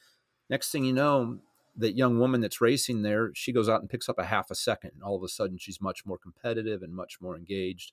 [0.51, 1.39] Next thing you know,
[1.77, 4.55] that young woman that's racing there, she goes out and picks up a half a
[4.55, 4.93] second.
[4.95, 7.93] And all of a sudden, she's much more competitive and much more engaged.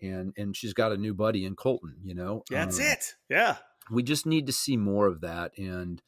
[0.00, 1.96] And and she's got a new buddy in Colton.
[2.04, 3.14] You know, that's um, it.
[3.28, 3.56] Yeah,
[3.90, 5.56] we just need to see more of that.
[5.58, 6.02] And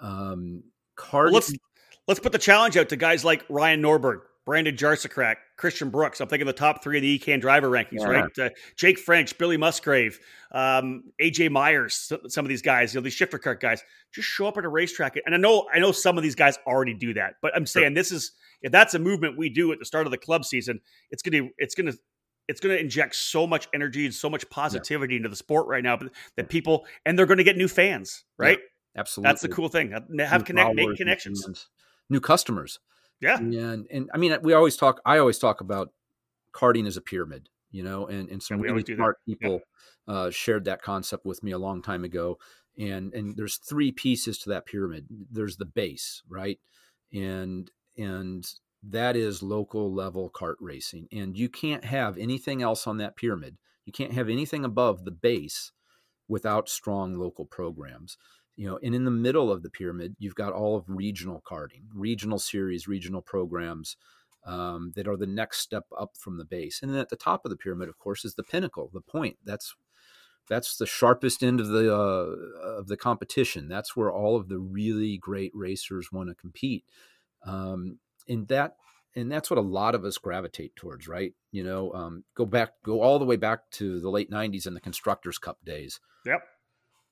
[0.00, 0.64] um.
[1.26, 1.52] Well, let's
[2.08, 6.20] let's put the challenge out to guys like Ryan Norberg, Brandon Jarsocrak, Christian Brooks.
[6.20, 8.06] I'm thinking the top three of the EKN driver rankings, yeah.
[8.06, 8.38] right?
[8.38, 10.18] Uh, Jake French, Billy Musgrave,
[10.52, 14.46] um, AJ Myers, some of these guys, you know, these shifter kart guys, just show
[14.46, 15.16] up at a racetrack.
[15.26, 17.88] And I know, I know some of these guys already do that, but I'm saying
[17.88, 17.94] sure.
[17.94, 20.80] this is if that's a movement we do at the start of the club season,
[21.10, 21.92] it's gonna, it's gonna,
[22.48, 25.18] it's going to inject so much energy and so much positivity yeah.
[25.18, 25.98] into the sport right now
[26.36, 28.58] that people and they're going to get new fans, right?
[28.58, 29.28] Yeah, absolutely.
[29.28, 29.92] That's the cool thing.
[29.92, 31.68] Have new connect, make connections,
[32.08, 32.80] new customers.
[33.20, 33.36] Yeah.
[33.36, 35.92] And and I mean we always talk I always talk about
[36.52, 39.60] karting as a pyramid, you know, and, and some really smart people
[40.08, 40.14] yeah.
[40.14, 42.38] uh, shared that concept with me a long time ago.
[42.78, 45.06] And and there's three pieces to that pyramid.
[45.30, 46.58] There's the base, right?
[47.12, 48.48] And and
[48.82, 51.08] that is local level kart racing.
[51.12, 53.56] And you can't have anything else on that pyramid.
[53.84, 55.72] You can't have anything above the base
[56.28, 58.18] without strong local programs
[58.58, 61.84] you know and in the middle of the pyramid you've got all of regional karting
[61.94, 63.96] regional series regional programs
[64.44, 67.44] um, that are the next step up from the base and then at the top
[67.44, 69.74] of the pyramid of course is the pinnacle the point that's
[70.48, 72.26] that's the sharpest end of the uh,
[72.78, 76.84] of the competition that's where all of the really great racers want to compete
[77.46, 78.76] um, and that
[79.16, 82.72] and that's what a lot of us gravitate towards right you know um, go back
[82.84, 86.42] go all the way back to the late 90s and the constructors cup days yep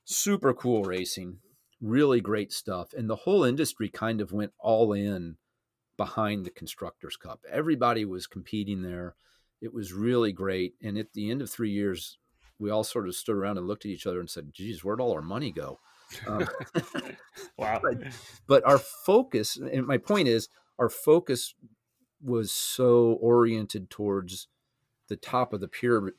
[0.06, 1.38] super cool racing,
[1.82, 2.94] really great stuff.
[2.94, 5.36] And the whole industry kind of went all in
[5.98, 7.40] behind the Constructors' Cup.
[7.50, 9.16] Everybody was competing there.
[9.60, 10.74] It was really great.
[10.82, 12.18] And at the end of three years,
[12.58, 15.00] we all sort of stood around and looked at each other and said, geez, where'd
[15.00, 15.80] all our money go?
[16.26, 16.46] Um,
[17.58, 17.80] wow.
[17.82, 18.12] But,
[18.46, 20.48] but our focus, and my point is,
[20.78, 21.54] our focus
[22.22, 24.48] was so oriented towards
[25.08, 26.14] the top of the pyramid,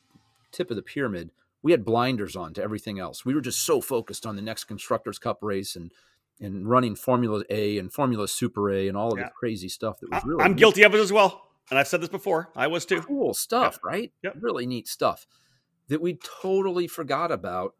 [0.51, 1.31] tip of the pyramid
[1.67, 3.25] we had blinders on to everything else.
[3.25, 5.91] We were just so focused on the next constructors cup race and
[6.39, 9.25] and running Formula A and Formula Super A and all of yeah.
[9.25, 10.59] the crazy stuff that was really I'm neat.
[10.59, 11.49] guilty of it as well.
[11.69, 12.49] And I've said this before.
[12.55, 13.01] I was too.
[13.01, 13.89] Cool stuff, yeah.
[13.89, 14.11] right?
[14.23, 14.35] Yep.
[14.39, 15.27] Really neat stuff
[15.89, 17.73] that we totally forgot about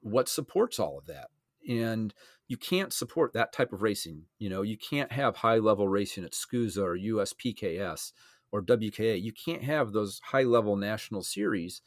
[0.00, 1.28] what supports all of that.
[1.68, 2.14] And
[2.48, 4.24] you can't support that type of racing.
[4.38, 8.12] You know, you can't have high level racing at SKUSA or USPKS
[8.52, 9.20] or WKA.
[9.20, 11.82] You can't have those high level national series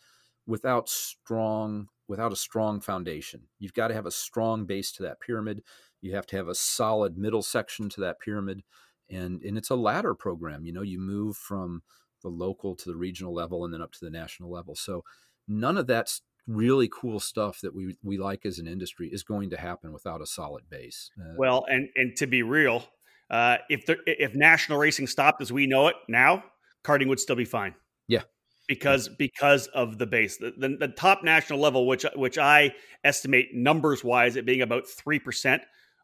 [0.45, 3.41] without strong without a strong foundation.
[3.59, 5.61] You've got to have a strong base to that pyramid.
[6.01, 8.63] You have to have a solid middle section to that pyramid.
[9.09, 10.65] And and it's a ladder program.
[10.65, 11.83] You know, you move from
[12.23, 14.75] the local to the regional level and then up to the national level.
[14.75, 15.03] So
[15.47, 19.49] none of that's really cool stuff that we we like as an industry is going
[19.49, 21.11] to happen without a solid base.
[21.19, 22.85] Uh, well, and and to be real,
[23.29, 26.43] uh, if there, if national racing stopped as we know it now,
[26.83, 27.75] karting would still be fine.
[28.07, 28.23] Yeah,
[28.67, 30.37] because because of the base.
[30.37, 34.87] The, the, the, top national level, which which I estimate numbers wise, it being about
[34.87, 35.61] three percent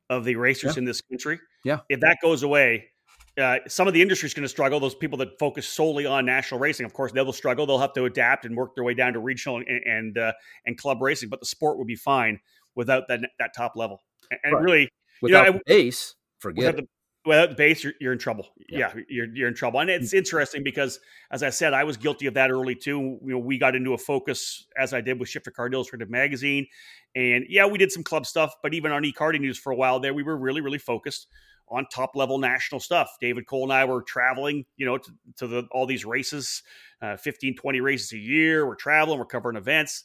[0.10, 0.80] of the racers yeah.
[0.80, 1.40] in this country.
[1.64, 2.90] Yeah, if that goes away.
[3.40, 4.80] Uh, some of the industry is going to struggle.
[4.80, 7.66] Those people that focus solely on national racing, of course, they will struggle.
[7.66, 10.34] They'll have to adapt and work their way down to regional and and, uh,
[10.66, 11.30] and club racing.
[11.30, 12.40] But the sport would be fine
[12.76, 14.04] without that that top level.
[14.30, 14.64] And, and right.
[14.64, 14.90] really,
[15.22, 16.88] without you know, base, forget the,
[17.26, 18.48] without the base, you're, you're in trouble.
[18.70, 18.92] Yeah.
[18.96, 19.80] yeah, you're you're in trouble.
[19.80, 20.18] And it's mm.
[20.18, 21.00] interesting because,
[21.32, 23.20] as I said, I was guilty of that early too.
[23.24, 26.68] You know, we got into a focus as I did with Shifter Kart Illustrated magazine,
[27.16, 28.56] and yeah, we did some club stuff.
[28.62, 31.28] But even on e-karting news for a while there, we were really really focused
[31.70, 33.16] on top level national stuff.
[33.22, 36.62] David Cole and I were traveling, you know, to, to the, all these races,
[37.02, 38.68] uh, 15, 20 races a year.
[38.68, 40.04] We're traveling, we're covering events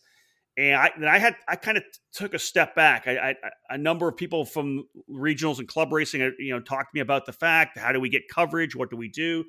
[0.59, 3.07] and I, I had I kind of took a step back.
[3.07, 3.35] I, I,
[3.71, 7.01] a number of people from regionals and club racing, uh, you know, talked to me
[7.01, 9.45] about the fact how do we get coverage, what do we do,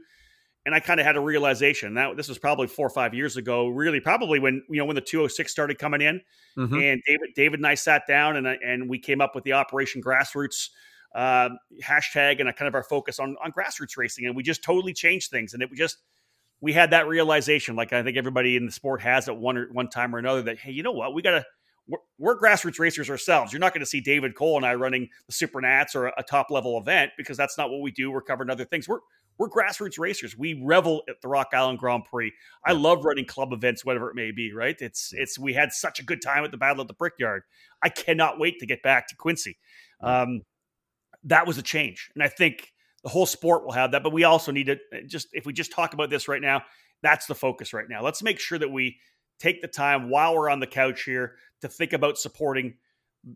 [0.66, 1.96] and I kind of had a realization.
[1.96, 4.96] That this was probably four or five years ago, really, probably when you know when
[4.96, 6.22] the 206 started coming in,
[6.56, 6.76] mm-hmm.
[6.76, 10.04] and David David and I sat down and and we came up with the Operation
[10.04, 10.70] Grassroots
[11.16, 11.50] uh,
[11.84, 14.94] hashtag and a kind of our focus on on grassroots racing, and we just totally
[14.94, 15.98] changed things, and it just
[16.62, 19.68] we had that realization, like I think everybody in the sport has at one or
[19.72, 21.46] one time or another, that hey, you know what, we gotta
[21.90, 23.52] we're, we're grassroots racers ourselves.
[23.52, 26.14] You're not going to see David Cole and I running the Super Nats or a,
[26.20, 28.12] a top level event because that's not what we do.
[28.12, 28.88] We're covering other things.
[28.88, 29.00] We're
[29.38, 30.38] we're grassroots racers.
[30.38, 32.34] We revel at the Rock Island Grand Prix.
[32.66, 34.54] I love running club events, whatever it may be.
[34.54, 34.76] Right?
[34.80, 37.44] It's it's we had such a good time at the Battle of the Brickyard.
[37.82, 39.58] I cannot wait to get back to Quincy.
[40.02, 40.42] Um,
[41.24, 42.72] that was a change, and I think
[43.04, 44.04] the whole sport will have that.
[44.04, 46.64] But we also need to just if we just talk about this right now,
[47.02, 48.04] that's the focus right now.
[48.04, 48.98] Let's make sure that we
[49.40, 52.76] take the time while we're on the couch here to think about supporting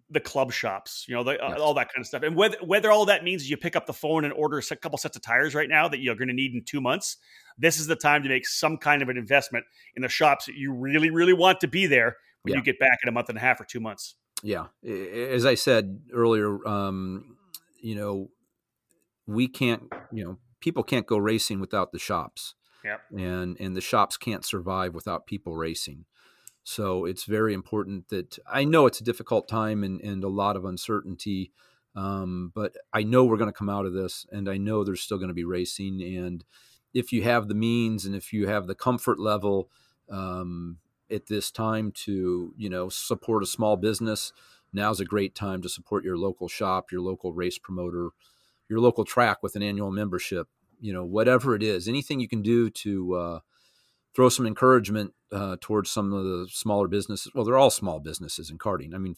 [0.10, 1.60] the club shops, you know, the, uh, yes.
[1.60, 2.24] uh, all that kind of stuff.
[2.24, 4.98] And whether whether all that means you pick up the phone and order a couple
[4.98, 7.18] sets of tires right now that you're going to need in two months,
[7.58, 10.56] this is the time to make some kind of an investment in the shops that
[10.56, 12.60] you really, really want to be there when yeah.
[12.60, 14.16] you get back in a month and a half or two months.
[14.42, 17.38] Yeah, as I said earlier, um,
[17.82, 18.30] you know,
[19.28, 22.56] we can't, you know, people can't go racing without the shops.
[22.84, 22.98] Yeah.
[23.18, 26.06] And and the shops can't survive without people racing.
[26.64, 30.56] So it's very important that I know it's a difficult time and, and a lot
[30.56, 31.52] of uncertainty,
[31.96, 35.02] um, but I know we're going to come out of this, and I know there's
[35.02, 36.02] still going to be racing.
[36.02, 36.44] And
[36.94, 39.70] if you have the means and if you have the comfort level
[40.10, 40.78] um,
[41.12, 44.32] at this time to you know support a small business,
[44.72, 48.10] now's a great time to support your local shop, your local race promoter,
[48.70, 50.48] your local track with an annual membership.
[50.80, 53.40] You know, whatever it is, anything you can do to uh,
[54.16, 57.32] throw some encouragement uh, towards some of the smaller businesses.
[57.34, 58.94] Well, they're all small businesses in karting.
[58.94, 59.16] I mean,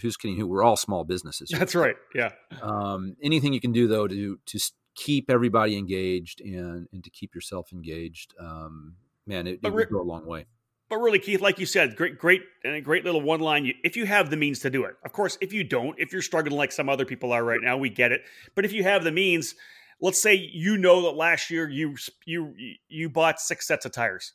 [0.00, 0.46] who's kidding who?
[0.46, 1.50] We're all small businesses.
[1.50, 1.96] That's right.
[2.14, 2.30] Yeah.
[2.62, 4.58] Um, anything you can do though to to
[4.94, 10.00] keep everybody engaged and and to keep yourself engaged, um, man, it, it would go
[10.00, 10.46] a long way.
[10.90, 13.72] But really, Keith, like you said, great, great, and a great little one line.
[13.84, 15.38] If you have the means to do it, of course.
[15.40, 18.12] If you don't, if you're struggling like some other people are right now, we get
[18.12, 18.22] it.
[18.54, 19.54] But if you have the means,
[20.02, 21.94] let's say you know that last year you
[22.26, 22.54] you
[22.88, 24.34] you bought six sets of tires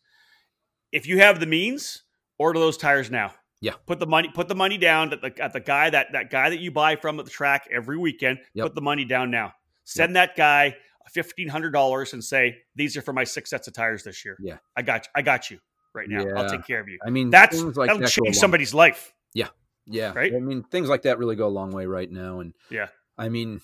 [0.96, 2.04] if you have the means,
[2.38, 3.34] order those tires now.
[3.60, 3.74] Yeah.
[3.86, 6.50] Put the money put the money down at the, at the guy that that guy
[6.50, 8.40] that you buy from at the track every weekend.
[8.54, 8.68] Yep.
[8.68, 9.54] Put the money down now.
[9.84, 10.30] Send yep.
[10.30, 10.78] that guy
[11.12, 14.38] fifteen hundred dollars and say these are for my six sets of tires this year.
[14.40, 14.58] Yeah.
[14.78, 15.12] I got you.
[15.16, 15.60] I got you
[15.96, 16.26] right now.
[16.26, 16.34] Yeah.
[16.36, 17.00] I'll take care of you.
[17.06, 19.14] I mean that's like that'll that change somebody's life.
[19.34, 19.48] Yeah.
[19.86, 20.14] Yeah.
[20.14, 20.34] Right.
[20.34, 22.40] I mean things like that really go a long way right now.
[22.40, 22.88] And yeah.
[23.18, 23.62] I mean,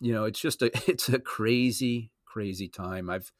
[0.00, 3.10] you know, it's just a it's a crazy, crazy time.
[3.10, 3.32] I've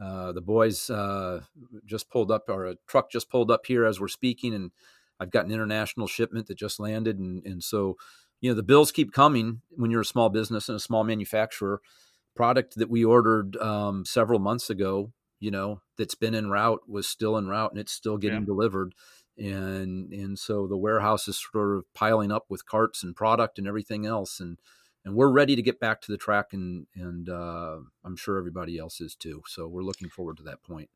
[0.00, 1.40] uh, the boys uh,
[1.84, 4.70] just pulled up, or a truck just pulled up here as we're speaking, and
[5.18, 7.96] I've got an international shipment that just landed, and and so
[8.40, 11.80] you know the bills keep coming when you're a small business and a small manufacturer.
[12.36, 17.08] Product that we ordered um, several months ago, you know, that's been in route was
[17.08, 18.46] still in route, and it's still getting yeah.
[18.46, 18.94] delivered,
[19.36, 23.66] and and so the warehouse is sort of piling up with carts and product and
[23.66, 24.58] everything else, and
[25.04, 28.78] and we're ready to get back to the track and and uh, i'm sure everybody
[28.78, 29.42] else is too.
[29.46, 30.90] So we're looking forward to that point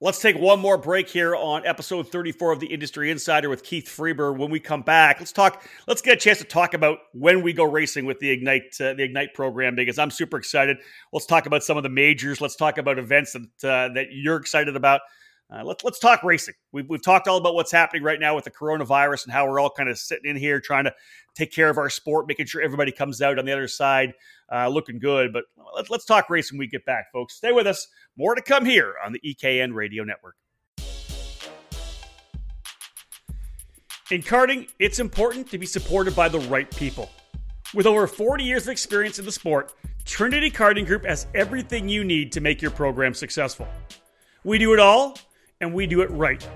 [0.00, 3.88] let's take one more break here on episode 34 of the industry insider with keith
[3.88, 4.32] freber.
[4.32, 7.52] When we come back let's talk let's get a chance to talk about when we
[7.52, 10.78] go racing with the ignite uh, the ignite program because i'm super excited.
[11.12, 12.40] Let's talk about some of the majors.
[12.40, 15.00] Let's talk about events that uh, that you're excited about
[15.52, 16.54] uh, let's let's talk racing.
[16.72, 19.60] We've we've talked all about what's happening right now with the coronavirus and how we're
[19.60, 20.94] all kind of sitting in here trying to
[21.34, 24.14] take care of our sport, making sure everybody comes out on the other side
[24.52, 25.32] uh, looking good.
[25.32, 27.34] But let's let's talk racing when we get back, folks.
[27.34, 27.86] Stay with us.
[28.16, 30.36] More to come here on the EKN Radio Network.
[34.10, 37.10] In karting, it's important to be supported by the right people.
[37.72, 39.72] With over 40 years of experience in the sport,
[40.04, 43.66] Trinity Karting Group has everything you need to make your program successful.
[44.44, 45.16] We do it all
[45.60, 46.46] and we do it right.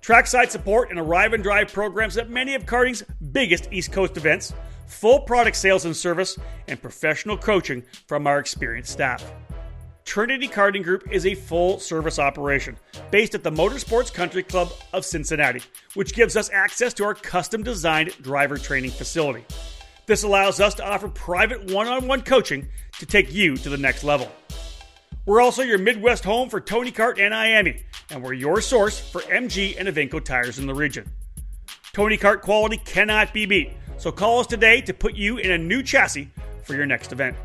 [0.00, 4.52] Trackside support and arrive and drive programs at many of karting's biggest East Coast events,
[4.86, 9.24] full product sales and service, and professional coaching from our experienced staff.
[10.04, 12.76] Trinity Karting Group is a full service operation
[13.10, 15.62] based at the Motorsports Country Club of Cincinnati,
[15.94, 19.44] which gives us access to our custom designed driver training facility.
[20.06, 22.68] This allows us to offer private one on one coaching
[22.98, 24.30] to take you to the next level.
[25.24, 29.20] We're also your Midwest home for Tony Kart and IAME, and we're your source for
[29.22, 31.08] MG and Iveco tires in the region.
[31.92, 35.58] Tony Kart quality cannot be beat, so call us today to put you in a
[35.58, 36.28] new chassis
[36.64, 37.36] for your next event.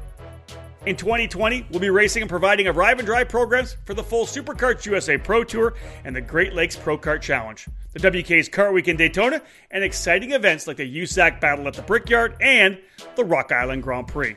[0.88, 4.88] In 2020, we'll be racing and providing arrive and drive programs for the full SuperKarts
[4.88, 8.98] USA Pro Tour and the Great Lakes Pro Kart Challenge, the WK's Kart Week in
[8.98, 12.80] Daytona, and exciting events like the USAC Battle at the Brickyard and
[13.16, 14.36] the Rock Island Grand Prix.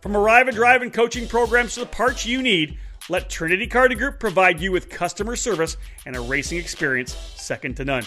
[0.00, 2.78] From arrive and drive and coaching programs to the parts you need,
[3.10, 5.76] let Trinity Karting Group provide you with customer service
[6.06, 8.04] and a racing experience second to none.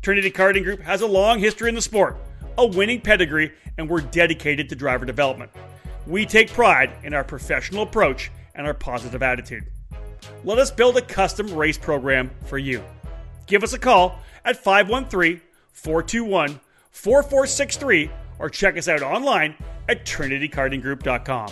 [0.00, 2.16] Trinity Karting Group has a long history in the sport,
[2.56, 5.50] a winning pedigree, and we're dedicated to driver development.
[6.06, 9.64] We take pride in our professional approach and our positive attitude.
[10.44, 12.82] Let us build a custom race program for you.
[13.46, 15.42] Give us a call at 513
[15.72, 16.58] 421
[16.90, 19.54] 4463 or check us out online
[19.88, 21.50] at trinitykartinggroup.com.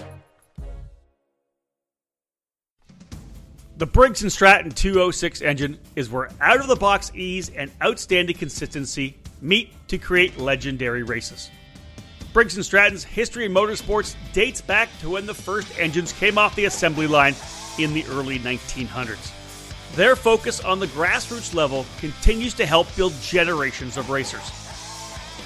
[3.76, 8.36] The Briggs & Stratton 206 engine is where out of the box ease and outstanding
[8.36, 11.50] consistency meet to create legendary races.
[12.32, 16.54] Briggs & Stratton's history in motorsports dates back to when the first engines came off
[16.54, 17.34] the assembly line
[17.78, 19.32] in the early 1900s.
[19.96, 24.42] Their focus on the grassroots level continues to help build generations of racers.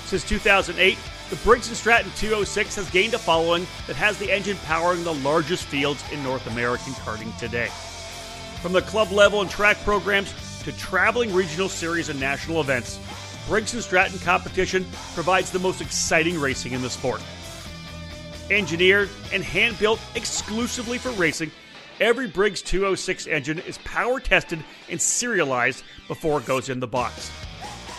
[0.07, 0.97] Since 2008,
[1.31, 5.15] the Briggs & Stratton 206 has gained a following that has the engine powering the
[5.15, 7.69] largest fields in North American karting today.
[8.63, 10.33] From the club level and track programs
[10.65, 12.99] to traveling regional series and national events,
[13.47, 17.23] Briggs & Stratton competition provides the most exciting racing in the sport.
[18.51, 21.51] Engineered and hand built exclusively for racing,
[22.01, 27.31] every Briggs 206 engine is power tested and serialized before it goes in the box.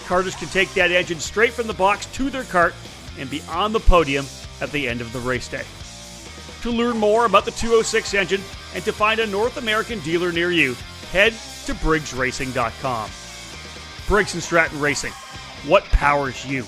[0.06, 2.74] Karters can take that engine straight from the box to their kart
[3.20, 4.26] and be on the podium
[4.62, 5.66] at the end of the race day.
[6.62, 8.42] To learn more about the 206 engine
[8.74, 10.76] and to find a North American dealer near you,
[11.12, 11.34] head
[11.66, 13.10] to briggsracing.com.
[14.08, 15.14] Briggs & Stratton Racing.
[15.68, 16.66] What powers you?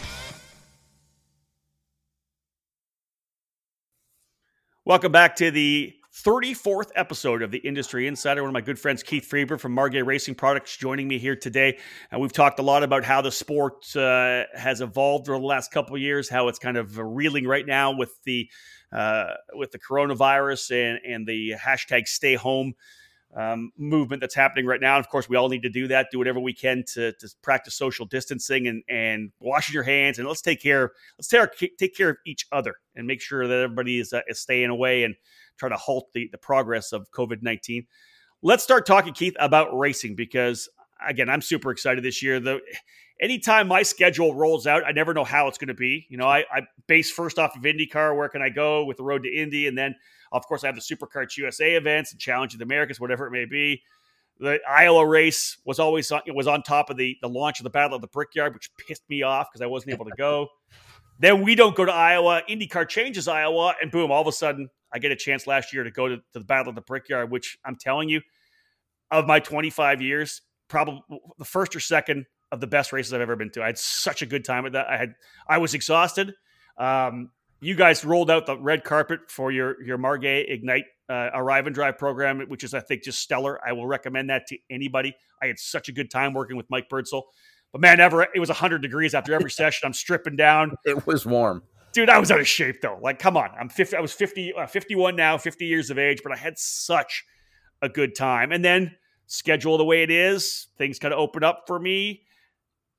[4.86, 8.42] Welcome back to the 34th episode of the Industry Insider.
[8.42, 11.78] One of my good friends, Keith Freber from Margay Racing Products, joining me here today.
[12.12, 15.72] And we've talked a lot about how the sport uh, has evolved over the last
[15.72, 18.50] couple years, how it's kind of reeling right now with the
[18.92, 22.74] uh, with the coronavirus and, and the hashtag stay home
[23.34, 24.98] um, movement that's happening right now.
[24.98, 27.30] And of course, we all need to do that, do whatever we can to, to
[27.42, 30.20] practice social distancing and, and washing your hands.
[30.20, 33.60] And let's take care, let's take, take care of each other and make sure that
[33.60, 35.16] everybody is, uh, is staying away and
[35.58, 37.86] try to halt the, the progress of COVID 19.
[38.42, 40.68] Let's start talking, Keith, about racing because,
[41.08, 42.40] again, I'm super excited this year.
[42.40, 42.60] The
[43.22, 46.08] anytime my schedule rolls out, I never know how it's going to be.
[46.10, 48.18] You know, I, I base first off of IndyCar.
[48.18, 49.68] Where can I go with the road to Indy?
[49.68, 49.96] And then,
[50.32, 53.32] of course, I have the SuperKarts USA events and Challenge of the Americas, whatever it
[53.32, 53.84] may be.
[54.40, 57.64] The Iowa race was always on, it was on top of the the launch of
[57.64, 60.48] the Battle of the Brickyard, which pissed me off because I wasn't able to go.
[61.22, 62.42] then we don't go to Iowa.
[62.50, 64.12] IndyCar changes Iowa, and boom!
[64.12, 66.40] All of a sudden, I get a chance last year to go to, to the
[66.42, 68.22] Battle of the Brickyard, which I'm telling you,
[69.12, 71.04] of my 25 years, probably
[71.38, 73.62] the first or second of the best races I've ever been to.
[73.62, 74.88] I had such a good time with that.
[74.90, 75.14] I had
[75.48, 76.34] I was exhausted.
[76.78, 77.30] Um,
[77.62, 81.76] you guys rolled out the red carpet for your your Margay Ignite uh, Arrive and
[81.76, 83.60] Drive program, which is I think just stellar.
[83.64, 85.14] I will recommend that to anybody.
[85.40, 87.24] I had such a good time working with Mike Birdsell.
[87.72, 89.86] But man, ever it was 100 degrees after every session.
[89.86, 90.76] I'm stripping down.
[90.86, 91.64] It was warm.
[91.94, 93.00] Dude, I was out of shape though.
[93.02, 93.50] Like, come on.
[93.60, 93.96] I'm 50.
[93.96, 97.26] I was 50, uh, 51 now, 50 years of age, but I had such
[97.82, 98.52] a good time.
[98.52, 98.96] And then
[99.28, 102.24] schedule the way it is, things kind of open up for me.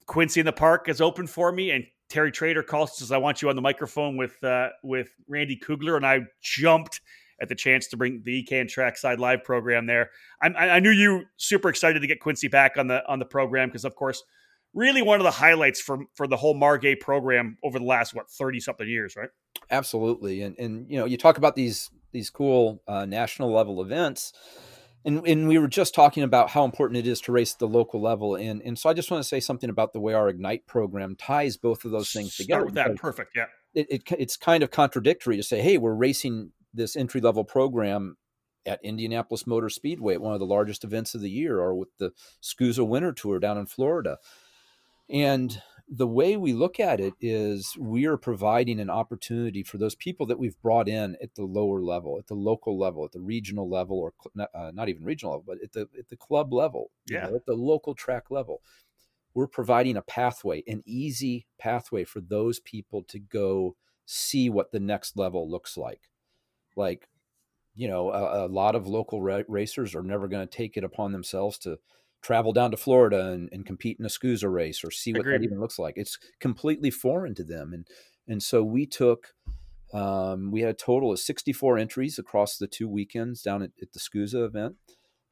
[0.06, 3.18] Quincy in the Park is open for me, and Terry Trader calls and says, "I
[3.18, 7.00] want you on the microphone with uh, with Randy Kugler," and I jumped
[7.40, 10.10] at the chance to bring the EKN Trackside Live program there.
[10.42, 13.68] I, I knew you super excited to get Quincy back on the on the program
[13.68, 14.22] because, of course,
[14.74, 18.30] really one of the highlights for for the whole Margay program over the last what
[18.30, 19.30] thirty something years, right?
[19.70, 24.32] Absolutely, and and you know you talk about these these cool uh, national level events
[25.04, 27.68] and and we were just talking about how important it is to race at the
[27.68, 28.34] local level.
[28.34, 31.16] And and so i just want to say something about the way our ignite program
[31.16, 32.96] ties both of those things Start together with that.
[32.96, 33.32] perfect.
[33.34, 33.46] Yeah.
[33.74, 38.16] it, it, it's kind of contradictory to say hey we're racing this entry level program
[38.64, 41.88] at indianapolis motor speedway at one of the largest events of the year or with
[41.98, 42.12] the
[42.42, 44.18] SKUSA winter tour down in florida
[45.12, 45.62] and
[45.94, 50.24] the way we look at it is we are providing an opportunity for those people
[50.26, 53.68] that we've brought in at the lower level, at the local level, at the regional
[53.68, 54.14] level, or
[54.54, 57.44] uh, not even regional level, but at the at the club level, yeah, know, at
[57.44, 58.62] the local track level.
[59.34, 64.80] We're providing a pathway, an easy pathway for those people to go see what the
[64.80, 66.10] next level looks like.
[66.76, 67.08] Like,
[67.74, 70.84] you know, a, a lot of local ra- racers are never going to take it
[70.84, 71.78] upon themselves to
[72.22, 75.40] travel down to Florida and, and compete in a SKUSA race or see what Agreed.
[75.40, 75.94] that even looks like.
[75.96, 77.72] It's completely foreign to them.
[77.72, 77.86] And
[78.28, 79.34] and so we took
[79.92, 83.92] um, we had a total of 64 entries across the two weekends down at, at
[83.92, 84.76] the SKUSA event.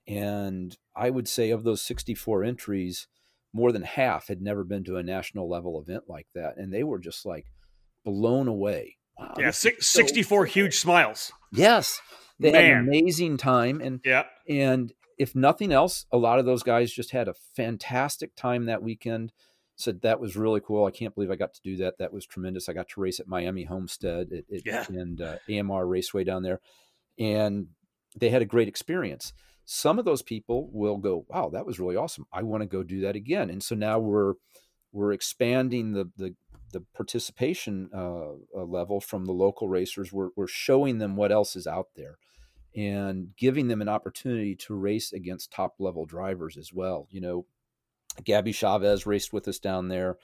[0.07, 3.07] And I would say of those 64 entries,
[3.53, 6.57] more than half had never been to a national level event like that.
[6.57, 7.47] And they were just like
[8.05, 8.97] blown away.
[9.19, 10.53] Wow, yeah, six, so 64 cool.
[10.53, 11.33] huge smiles.
[11.53, 12.01] Yes.
[12.39, 12.63] They Man.
[12.63, 13.81] had an amazing time.
[13.81, 14.25] And yeah.
[14.49, 18.83] And if nothing else, a lot of those guys just had a fantastic time that
[18.83, 19.35] weekend.
[19.77, 20.87] Said that was really cool.
[20.87, 21.99] I can't believe I got to do that.
[21.99, 22.71] That was tremendous.
[22.71, 24.87] I got to race at Miami Homestead at, at, yeah.
[24.89, 26.61] and uh, AMR Raceway down there,
[27.19, 27.67] and
[28.19, 29.35] they had a great experience.
[29.67, 32.25] Some of those people will go, "Wow, that was really awesome.
[32.33, 34.35] I want to go do that again." And so now we're
[34.91, 36.35] we're expanding the the
[36.73, 40.13] the participation uh, uh, level from the local racers.
[40.13, 42.17] We're, we're showing them what else is out there
[42.75, 47.09] and giving them an opportunity to race against top level drivers as well.
[47.11, 47.47] You know,
[48.25, 50.19] Gabby Chaves raced with us down there,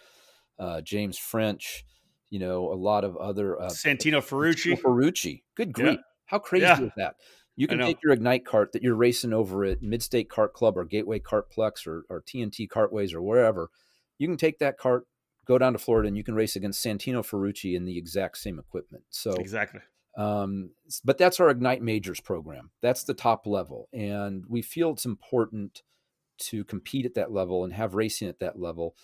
[0.58, 1.84] uh, James French,
[2.30, 4.78] you know, a lot of other uh, Santino Ferrucci.
[4.80, 5.42] Ferrucci.
[5.54, 5.94] Good grief.
[5.94, 6.02] Yeah.
[6.26, 6.80] How crazy yeah.
[6.80, 7.16] is that?
[7.56, 10.84] You can take your Ignite cart that you're racing over at Midstate Kart Club or
[10.84, 13.70] Gateway Kartplex or, or TNT Kartways or wherever.
[14.18, 15.06] You can take that cart,
[15.46, 18.58] go down to Florida, and you can race against Santino Ferrucci in the exact same
[18.58, 19.04] equipment.
[19.08, 19.80] So exactly.
[20.16, 20.70] Um,
[21.04, 22.70] but that's our Ignite Majors program.
[22.80, 25.82] That's the top level, and we feel it's important
[26.38, 28.94] to compete at that level and have racing at that level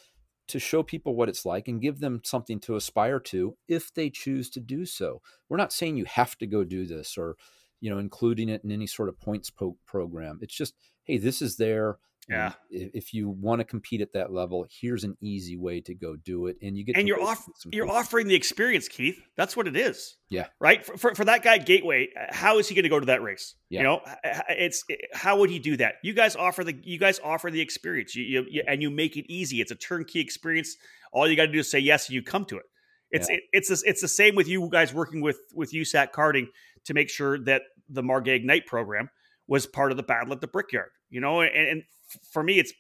[0.49, 4.11] to show people what it's like and give them something to aspire to if they
[4.11, 5.23] choose to do so.
[5.49, 7.37] We're not saying you have to go do this or
[7.81, 10.39] you know including it in any sort of points po- program.
[10.43, 11.99] It's just hey, this is there.
[12.29, 12.53] Yeah.
[12.71, 16.47] If you want to compete at that level, here's an easy way to go do
[16.47, 19.21] it, and you get and you're off you're offering the experience, Keith.
[19.37, 20.17] That's what it is.
[20.31, 20.47] Yeah.
[20.61, 20.85] Right.
[20.85, 23.57] For for, for that guy Gateway, how is he going to go to that race?
[23.71, 23.81] Yeah.
[23.81, 24.01] You know,
[24.49, 25.95] it's how would he do that?
[26.05, 28.15] You guys offer the you guys offer the experience.
[28.15, 29.61] You, you, you and you make it easy.
[29.61, 30.77] It's a turnkey experience.
[31.13, 32.65] All you got to do is say yes, and you come to it.
[33.11, 33.37] It's yeah.
[33.37, 36.47] it, it's a, it's the same with you guys working with with USAC Karting
[36.85, 39.11] to make sure that the Margay Ignite program
[39.49, 40.91] was part of the battle at the Brickyard.
[41.11, 41.83] You know, and, and
[42.31, 42.73] for me, it's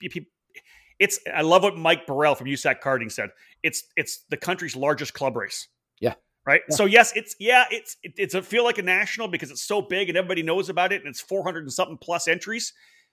[0.99, 1.21] it's.
[1.33, 3.31] I love what Mike Burrell from USAC Karting said.
[3.63, 5.69] It's it's the country's largest club race.
[6.01, 6.15] Yeah.
[6.47, 6.63] Right.
[6.69, 6.77] Yeah.
[6.77, 9.83] So yes, it's yeah, it's it, it's a feel like a national because it's so
[9.83, 12.73] big and everybody knows about it and it's 400 and something plus entries.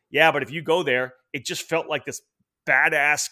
[0.10, 2.22] Yeah, but if you go there, it just felt like this
[2.68, 3.30] badass,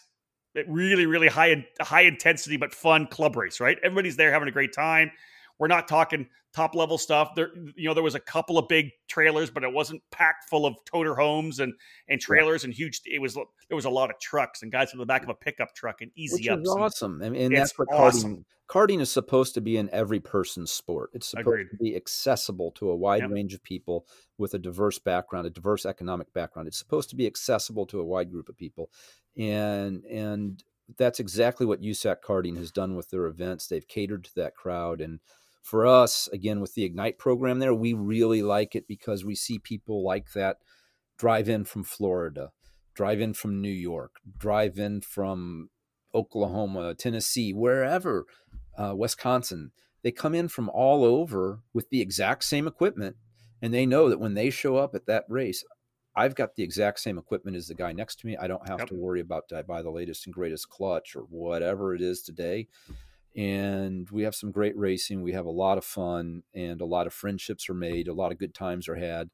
[0.68, 3.60] really really high high intensity but fun club race.
[3.60, 3.78] Right.
[3.84, 5.12] Everybody's there having a great time.
[5.60, 7.36] We're not talking top level stuff.
[7.36, 10.66] There, you know, there was a couple of big trailers, but it wasn't packed full
[10.66, 11.74] of toter homes and
[12.08, 13.02] and trailers and huge.
[13.06, 15.36] It was there was a lot of trucks and guys in the back of a
[15.36, 16.70] pickup truck and easy Which ups.
[16.70, 17.22] awesome.
[17.24, 18.38] I mean, and that's what awesome.
[18.38, 21.10] karting karting is supposed to be an every person's sport.
[21.14, 21.70] It's supposed Agreed.
[21.72, 23.32] to be accessible to a wide yep.
[23.32, 24.06] range of people
[24.38, 26.68] with a diverse background, a diverse economic background.
[26.68, 28.90] It's supposed to be accessible to a wide group of people,
[29.38, 30.64] and and
[30.98, 33.68] that's exactly what USAC Karting has done with their events.
[33.68, 35.20] They've catered to that crowd and
[35.68, 39.60] for us, again, with the Ignite program there, we really like it because we see
[39.60, 40.60] people like that
[41.18, 42.52] drive in from Florida,
[42.96, 45.70] drive in from New York, drive in from
[46.16, 48.24] Oklahoma, Tennessee, wherever,
[48.78, 49.72] uh, Wisconsin.
[50.04, 53.18] They come in from all over with the exact same equipment,
[53.62, 55.66] and they know that when they show up at that race,
[56.16, 58.38] I've got the exact same equipment as the guy next to me.
[58.38, 58.88] I don't have yep.
[58.88, 62.70] to worry about I buy the latest and greatest clutch or whatever it is today
[63.38, 65.22] and we have some great racing.
[65.22, 68.08] We have a lot of fun, and a lot of friendships are made.
[68.08, 69.30] A lot of good times are had.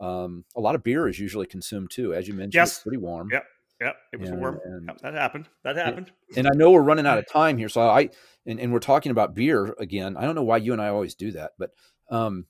[0.00, 2.54] Um, a lot of beer is usually consumed too, as you mentioned.
[2.54, 3.30] Yes, it's pretty warm.
[3.32, 3.44] Yep,
[3.80, 4.60] yep, it was and, warm.
[4.86, 5.48] Yep, that happened.
[5.64, 6.12] That happened.
[6.36, 8.10] And, and, I know we're running out of time here, so I
[8.46, 10.16] and, and we're talking about beer again.
[10.18, 11.70] I don't know why you and I always do that, but
[12.10, 12.44] um,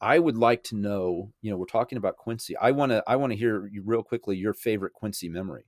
[0.00, 1.32] I would like to know.
[1.42, 2.56] You know, we're talking about Quincy.
[2.56, 3.02] I want to.
[3.04, 5.64] I want to hear you real quickly your favorite Quincy memory.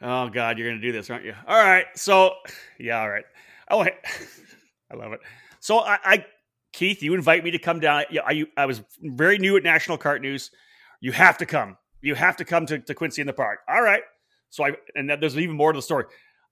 [0.00, 1.34] Oh God, you're going to do this, aren't you?
[1.46, 1.86] All right.
[1.96, 2.32] So,
[2.80, 3.24] yeah, all right.
[3.70, 3.80] Oh,
[4.90, 5.20] I love it.
[5.60, 6.26] So I, I,
[6.72, 8.04] Keith, you invite me to come down.
[8.10, 10.50] Yeah, I, I was very new at National Kart News.
[11.00, 11.76] You have to come.
[12.02, 13.60] You have to come to, to Quincy in the Park.
[13.68, 14.02] All right.
[14.50, 16.04] So I and there's even more to the story.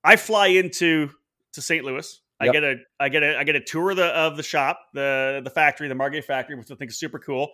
[0.03, 1.11] I fly into
[1.53, 1.85] to St.
[1.85, 2.21] Louis.
[2.41, 2.55] I yep.
[2.55, 5.41] get a I get a I get a tour of the of the shop, the
[5.45, 7.53] the factory, the Margay factory, which I think is super cool.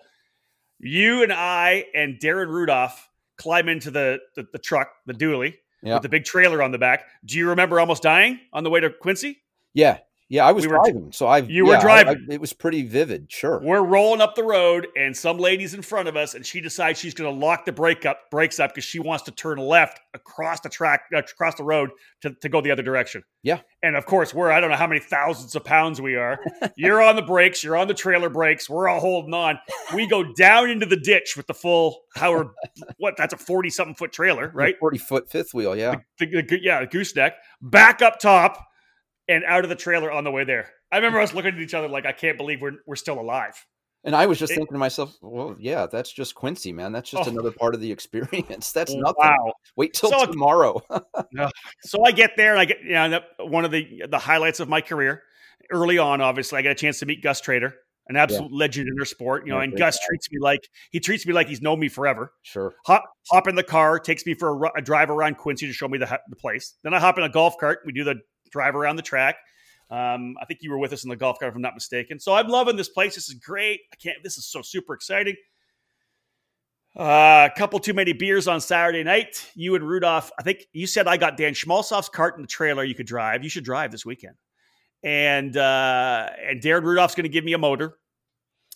[0.79, 5.97] You and I and Darren Rudolph climb into the the, the truck, the dually, yep.
[5.97, 7.05] with the big trailer on the back.
[7.25, 9.43] Do you remember almost dying on the way to Quincy?
[9.75, 9.99] Yeah,
[10.31, 12.27] yeah, I was we driving, so I you yeah, were driving.
[12.29, 13.33] I, I, it was pretty vivid.
[13.33, 16.61] Sure, we're rolling up the road, and some lady's in front of us, and she
[16.61, 19.57] decides she's going to lock the brake up, brakes up, because she wants to turn
[19.57, 21.89] left across the track, uh, across the road
[22.21, 23.23] to, to go the other direction.
[23.43, 26.39] Yeah, and of course, we're I don't know how many thousands of pounds we are.
[26.77, 29.59] you're on the brakes, you're on the trailer brakes, we're all holding on.
[29.95, 32.49] We go down into the ditch with the full Howard.
[32.99, 33.17] what?
[33.17, 34.79] That's a forty something foot trailer, right?
[34.79, 35.95] Forty foot fifth wheel, yeah.
[36.19, 37.37] The, the, the, yeah, gooseneck.
[37.63, 38.63] Back up top
[39.29, 40.71] and out of the trailer on the way there.
[40.91, 43.55] I remember us looking at each other like, I can't believe we're we're still alive.
[44.05, 46.93] And I was just it, thinking to myself, well, yeah, that's just Quincy, man.
[46.93, 48.71] That's just oh, another part of the experience.
[48.73, 49.17] That's nothing.
[49.19, 49.53] Wow.
[49.75, 50.81] Wait till so, tomorrow.
[51.83, 54.69] so I get there and I get, you know, one of the the highlights of
[54.69, 55.25] my career
[55.71, 57.75] early on, obviously, I got a chance to meet Gus Trader,
[58.09, 58.59] an absolute yeah.
[58.59, 60.05] legend in our sport, you know, yeah, and Gus guy.
[60.09, 62.33] treats me like he treats me like he's known me forever.
[62.43, 62.75] Sure.
[62.87, 65.89] Hop, hop in the car, takes me for a, a drive around Quincy to show
[65.89, 66.75] me the, the place.
[66.83, 67.81] Then I hop in a golf cart.
[67.85, 68.17] We do the
[68.51, 69.37] drive around the track.
[69.91, 72.21] Um, I think you were with us in the golf cart, if I'm not mistaken.
[72.21, 73.15] So I'm loving this place.
[73.15, 73.81] This is great.
[73.93, 74.19] I can't.
[74.23, 75.37] This is so super exciting.
[76.97, 79.51] Uh, a couple too many beers on Saturday night.
[79.55, 82.83] You and Rudolph, I think you said I got Dan Schmalsoff's cart in the trailer
[82.83, 83.45] you could drive.
[83.45, 84.35] You should drive this weekend.
[85.03, 87.99] And uh, and Darren Rudolph's going to give me a motor.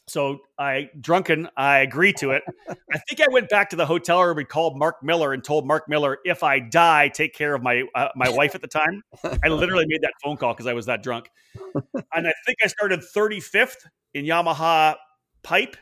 [0.09, 2.43] So I drunken, I agree to it.
[2.69, 5.67] I think I went back to the hotel room and called Mark Miller and told
[5.67, 9.03] Mark Miller if I die, take care of my uh, my wife at the time.
[9.45, 11.31] I literally made that phone call because I was that drunk.
[11.55, 13.77] And I think I started 35th
[14.15, 14.97] in Yamaha
[15.43, 15.77] pipe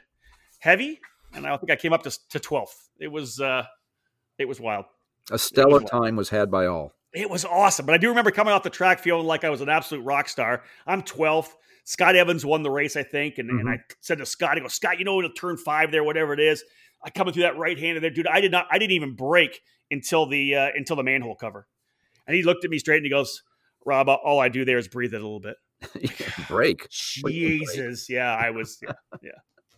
[0.59, 1.01] heavy,
[1.33, 2.89] and I think I came up to, to 12th.
[2.99, 3.65] It was uh,
[4.39, 4.85] it was wild.
[5.31, 6.93] A stellar was time was had by all.
[7.13, 9.61] It was awesome, but I do remember coming off the track feeling like I was
[9.61, 10.63] an absolute rock star.
[10.87, 11.51] I'm 12th.
[11.91, 13.67] Scott Evans won the race, I think, and, mm-hmm.
[13.67, 16.33] and I said to Scott, "I go, Scott, you know, it'll turn five there, whatever
[16.33, 16.63] it is."
[17.03, 18.29] I coming through that right hander there, dude.
[18.29, 19.61] I did not, I didn't even break
[19.91, 21.67] until the uh, until the manhole cover,
[22.29, 23.43] and he looked at me straight and he goes,
[23.85, 25.57] "Rob, all I do there is breathe it a little bit."
[26.49, 26.89] break.
[26.91, 29.31] Jesus, yeah, I was, yeah, yeah.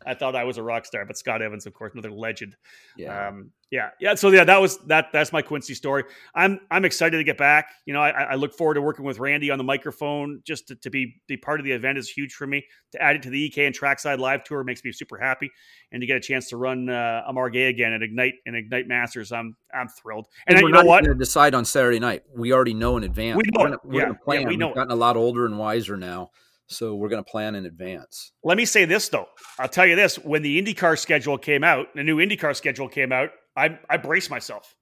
[0.06, 2.56] I thought I was a rock star, but Scott Evans, of course, another legend.
[2.96, 4.14] Yeah, um, yeah, yeah.
[4.14, 5.08] So yeah, that was that.
[5.12, 6.04] That's my Quincy story.
[6.34, 7.70] I'm I'm excited to get back.
[7.86, 10.42] You know, I, I look forward to working with Randy on the microphone.
[10.44, 12.64] Just to, to, be be part of the event is huge for me.
[12.92, 15.50] To add it to the EKN Trackside Live Tour makes me super happy,
[15.90, 18.88] and to get a chance to run uh, a Margay again at Ignite and Ignite
[18.88, 20.28] Masters, I'm I'm thrilled.
[20.46, 21.04] And, and you know what?
[21.18, 22.24] Decide on Saturday night.
[22.34, 23.36] We already know in advance.
[23.36, 23.62] We know.
[23.62, 24.42] We're gonna, we're yeah, plan.
[24.42, 24.66] Yeah, we know.
[24.68, 26.30] We've gotten a lot older and wiser now.
[26.72, 28.32] So we're going to plan in advance.
[28.42, 29.26] Let me say this though.
[29.58, 33.12] I'll tell you this: when the IndyCar schedule came out, the new IndyCar schedule came
[33.12, 34.74] out, I I braced myself,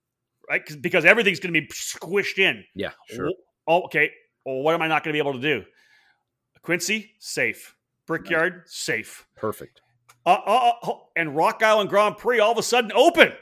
[0.49, 0.63] right?
[0.81, 2.65] Because everything's going to be squished in.
[2.75, 3.31] Yeah, sure.
[3.67, 4.11] Oh, okay.
[4.45, 5.65] Well, what am I not going to be able to do?
[6.63, 7.75] Quincy, safe.
[8.07, 8.75] Brickyard, nice.
[8.75, 9.27] safe.
[9.37, 9.81] Perfect.
[10.27, 13.33] Uh, uh, uh, and Rock Island Grand Prix all of a sudden open.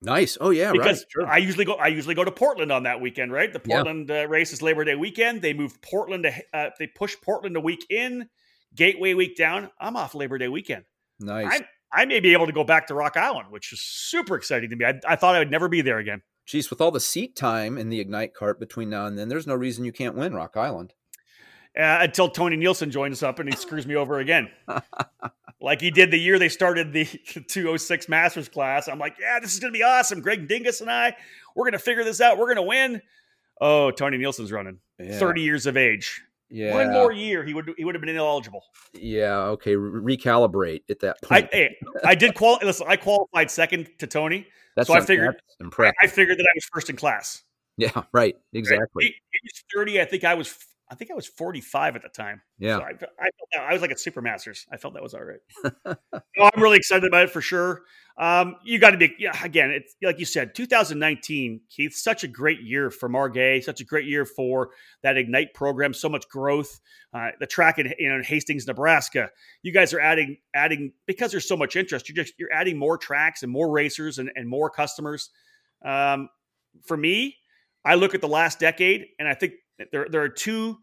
[0.00, 0.38] Nice.
[0.40, 1.10] Oh yeah, because right.
[1.10, 1.26] Sure.
[1.26, 1.74] I usually go.
[1.74, 3.52] I usually go to Portland on that weekend, right?
[3.52, 4.22] The Portland yeah.
[4.22, 5.42] uh, race is Labor Day weekend.
[5.42, 6.32] They moved Portland to.
[6.56, 8.28] Uh, they push Portland a week in,
[8.74, 9.70] Gateway week down.
[9.80, 10.84] I'm off Labor Day weekend.
[11.18, 11.62] Nice.
[11.92, 14.70] I, I may be able to go back to Rock Island, which is super exciting
[14.70, 14.84] to me.
[14.84, 16.22] I, I thought I would never be there again.
[16.46, 19.46] Geez, with all the seat time in the Ignite cart between now and then, there's
[19.46, 20.94] no reason you can't win Rock Island.
[21.78, 24.50] Uh, until Tony Nielsen joins up and he screws me over again.
[25.60, 27.04] like he did the year they started the
[27.48, 28.88] 206 Masters class.
[28.88, 30.20] I'm like, yeah, this is going to be awesome.
[30.20, 31.16] Greg Dingus and I,
[31.54, 32.36] we're going to figure this out.
[32.36, 33.00] We're going to win.
[33.60, 34.80] Oh, Tony Nielsen's running.
[34.98, 35.18] Yeah.
[35.18, 36.20] 30 years of age.
[36.50, 36.74] Yeah.
[36.74, 38.64] One more year, he would he would have been ineligible.
[38.94, 39.36] Yeah.
[39.36, 39.74] Okay.
[39.74, 41.48] recalibrate at that point.
[41.52, 42.64] I, I did qualify.
[42.66, 44.46] Listen, I qualified second to Tony.
[44.74, 45.36] That's so I figured.
[45.60, 45.94] Impressive.
[46.02, 47.42] I figured that I was first in class.
[47.76, 48.02] Yeah.
[48.12, 48.34] Right.
[48.54, 49.04] Exactly.
[49.04, 50.00] He, he was 30.
[50.00, 50.56] I think I was
[50.90, 52.40] I think I was 45 at the time.
[52.58, 52.78] Yeah.
[52.78, 54.66] So I, I, felt I was like at Super Masters.
[54.72, 55.74] I felt that was all right.
[55.84, 55.94] no,
[56.54, 57.82] I'm really excited about it for sure.
[58.16, 62.28] Um, you got to be, yeah, again, it's like you said, 2019, Keith, such a
[62.28, 64.70] great year for Margay, such a great year for
[65.02, 66.80] that Ignite program, so much growth.
[67.12, 69.30] Uh, the track in, in Hastings, Nebraska,
[69.62, 72.98] you guys are adding, adding, because there's so much interest, you're just, you're adding more
[72.98, 75.30] tracks and more racers and, and more customers.
[75.84, 76.28] Um,
[76.84, 77.36] for me,
[77.84, 79.52] I look at the last decade and I think
[79.92, 80.78] there, there are two,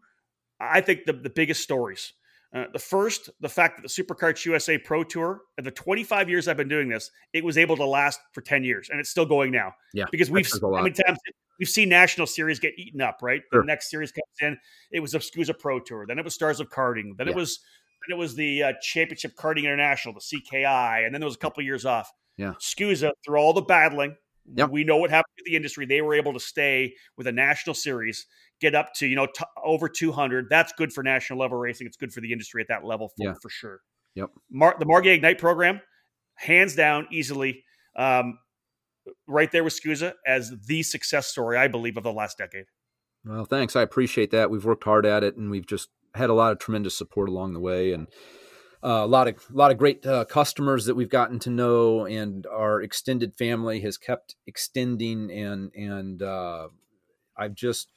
[0.60, 2.12] I think, the, the biggest stories.
[2.54, 6.48] Uh, the first, the fact that the SuperKarts USA Pro Tour, in the 25 years
[6.48, 9.26] I've been doing this, it was able to last for 10 years, and it's still
[9.26, 9.72] going now.
[9.92, 11.18] Yeah, because we've how many times
[11.58, 13.42] we've seen national series get eaten up, right?
[13.52, 13.62] Sure.
[13.62, 14.58] The next series comes in,
[14.92, 17.32] it was a SKUSA Pro Tour, then it was Stars of Karting, then yeah.
[17.32, 17.60] it was
[18.06, 21.40] then it was the uh, Championship Karting International, the CKI, and then there was a
[21.40, 22.10] couple years off.
[22.38, 24.16] Yeah, SKUSA through all the battling.
[24.54, 24.70] Yep.
[24.70, 25.86] We know what happened to the industry.
[25.86, 28.26] They were able to stay with a national series
[28.60, 31.86] get up to you know t- over 200 that's good for national level racing.
[31.86, 33.34] It's good for the industry at that level for, yeah.
[33.40, 33.80] for sure.
[34.14, 34.30] Yep.
[34.50, 35.80] Mar- the margay ignite program
[36.34, 37.64] hands down easily
[37.96, 38.38] um,
[39.26, 42.66] right there with SKUSA as the success story i believe of the last decade.
[43.24, 43.76] Well thanks.
[43.76, 44.50] I appreciate that.
[44.50, 47.52] We've worked hard at it and we've just had a lot of tremendous support along
[47.52, 48.08] the way and
[48.86, 52.06] uh, a lot of a lot of great uh, customers that we've gotten to know,
[52.06, 56.68] and our extended family has kept extending, and and uh,
[57.36, 57.88] I've just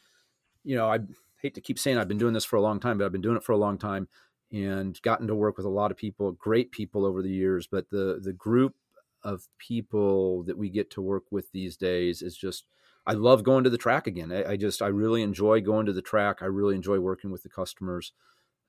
[0.64, 1.00] you know, I
[1.42, 3.22] hate to keep saying I've been doing this for a long time, but I've been
[3.22, 4.08] doing it for a long time
[4.52, 7.68] and gotten to work with a lot of people, great people over the years.
[7.68, 8.76] But the the group
[9.24, 12.66] of people that we get to work with these days is just
[13.06, 14.32] I love going to the track again.
[14.32, 16.40] I, I just I really enjoy going to the track.
[16.42, 18.14] I really enjoy working with the customers.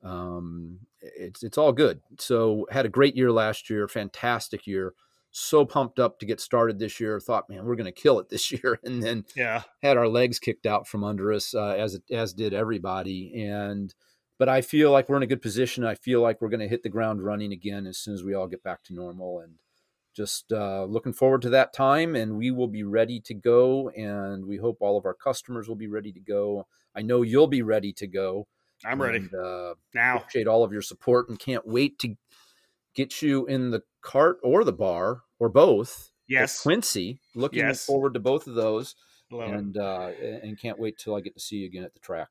[0.02, 2.00] Um, it's it's all good.
[2.18, 4.94] So had a great year last year, fantastic year
[5.30, 7.20] so pumped up to get started this year.
[7.20, 10.38] Thought, man, we're going to kill it this year, and then yeah, had our legs
[10.38, 13.42] kicked out from under us, uh, as as did everybody.
[13.42, 13.94] And
[14.38, 15.84] but I feel like we're in a good position.
[15.84, 18.34] I feel like we're going to hit the ground running again as soon as we
[18.34, 19.40] all get back to normal.
[19.40, 19.56] And
[20.14, 22.16] just uh, looking forward to that time.
[22.16, 23.90] And we will be ready to go.
[23.90, 26.66] And we hope all of our customers will be ready to go.
[26.94, 28.46] I know you'll be ready to go.
[28.84, 30.16] I'm ready and, uh, now.
[30.16, 32.16] Appreciate all of your support and can't wait to
[32.94, 36.62] get you in the cart or the bar or both Yes.
[36.62, 37.20] Quincy.
[37.34, 37.84] Looking Yes.
[37.84, 38.94] forward to both of those,
[39.32, 40.10] Love and uh,
[40.42, 42.28] and can't wait till I get to see you again at the track.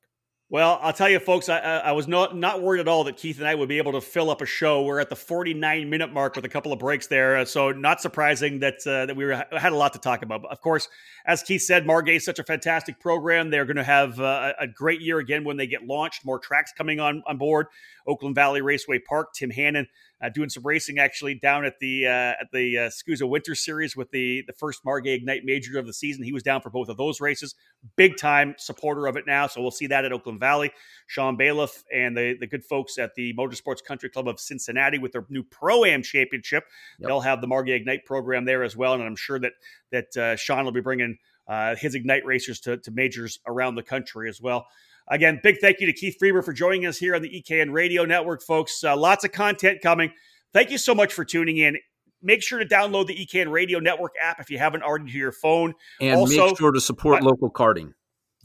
[0.52, 3.38] Well, I'll tell you, folks, I, I was not not worried at all that Keith
[3.38, 4.82] and I would be able to fill up a show.
[4.84, 8.02] We're at the 49 minute mark with a couple of breaks there, uh, so not
[8.02, 10.42] surprising that uh, that we were, had a lot to talk about.
[10.42, 10.90] But of course,
[11.28, 13.52] as Keith said, Margay is such a fantastic program.
[13.52, 16.26] They're going to have uh, a great year again when they get launched.
[16.26, 17.68] More tracks coming on on board.
[18.08, 19.34] Oakland Valley Raceway Park.
[19.36, 19.88] Tim Hannon
[20.22, 22.10] uh, doing some racing actually down at the uh,
[22.42, 25.94] at the uh, SKUSA Winter Series with the the first Margay Ignite Major of the
[25.94, 26.24] season.
[26.24, 27.56] He was down for both of those races.
[27.96, 30.72] Big time supporter of it now, so we'll see that at Oakland Valley.
[31.08, 35.14] Sean Bailiff and the the good folks at the Motorsports Country Club of Cincinnati with
[35.14, 36.66] their new Pro Am Championship.
[37.00, 37.08] Yep.
[37.08, 39.54] They'll have the Margay Ignite program there as well, and I'm sure that
[39.92, 41.18] that uh, Sean will be bringing
[41.48, 44.68] uh, his Ignite racers to, to majors around the country as well.
[45.10, 48.06] Again, big thank you to Keith Freber for joining us here on the EKN Radio
[48.06, 48.84] Network, folks.
[48.84, 50.12] Uh, lots of content coming.
[50.54, 51.78] Thank you so much for tuning in.
[52.22, 55.32] Make sure to download the EKN Radio Network app if you haven't already to your
[55.32, 55.74] phone.
[56.00, 57.94] And Also- make sure to support local karting.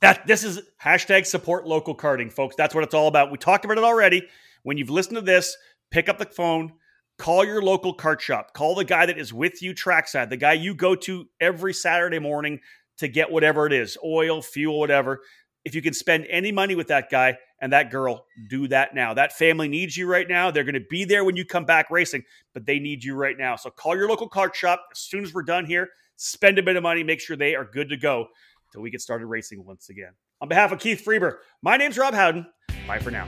[0.00, 2.56] That this is hashtag support local karting, folks.
[2.56, 3.30] That's what it's all about.
[3.30, 4.26] We talked about it already.
[4.62, 5.56] When you've listened to this,
[5.90, 6.72] pick up the phone,
[7.18, 10.54] call your local kart shop, call the guy that is with you trackside, the guy
[10.54, 12.60] you go to every Saturday morning
[12.98, 15.20] to get whatever it is, oil, fuel, whatever.
[15.64, 19.14] If you can spend any money with that guy and that girl, do that now.
[19.14, 20.50] That family needs you right now.
[20.50, 23.36] They're going to be there when you come back racing, but they need you right
[23.38, 23.56] now.
[23.56, 25.88] So call your local kart shop as soon as we're done here.
[26.16, 28.28] Spend a bit of money, make sure they are good to go
[28.72, 30.12] till we get started racing once again.
[30.40, 32.46] On behalf of Keith Freber, my name's Rob Howden.
[32.86, 33.26] Bye for now.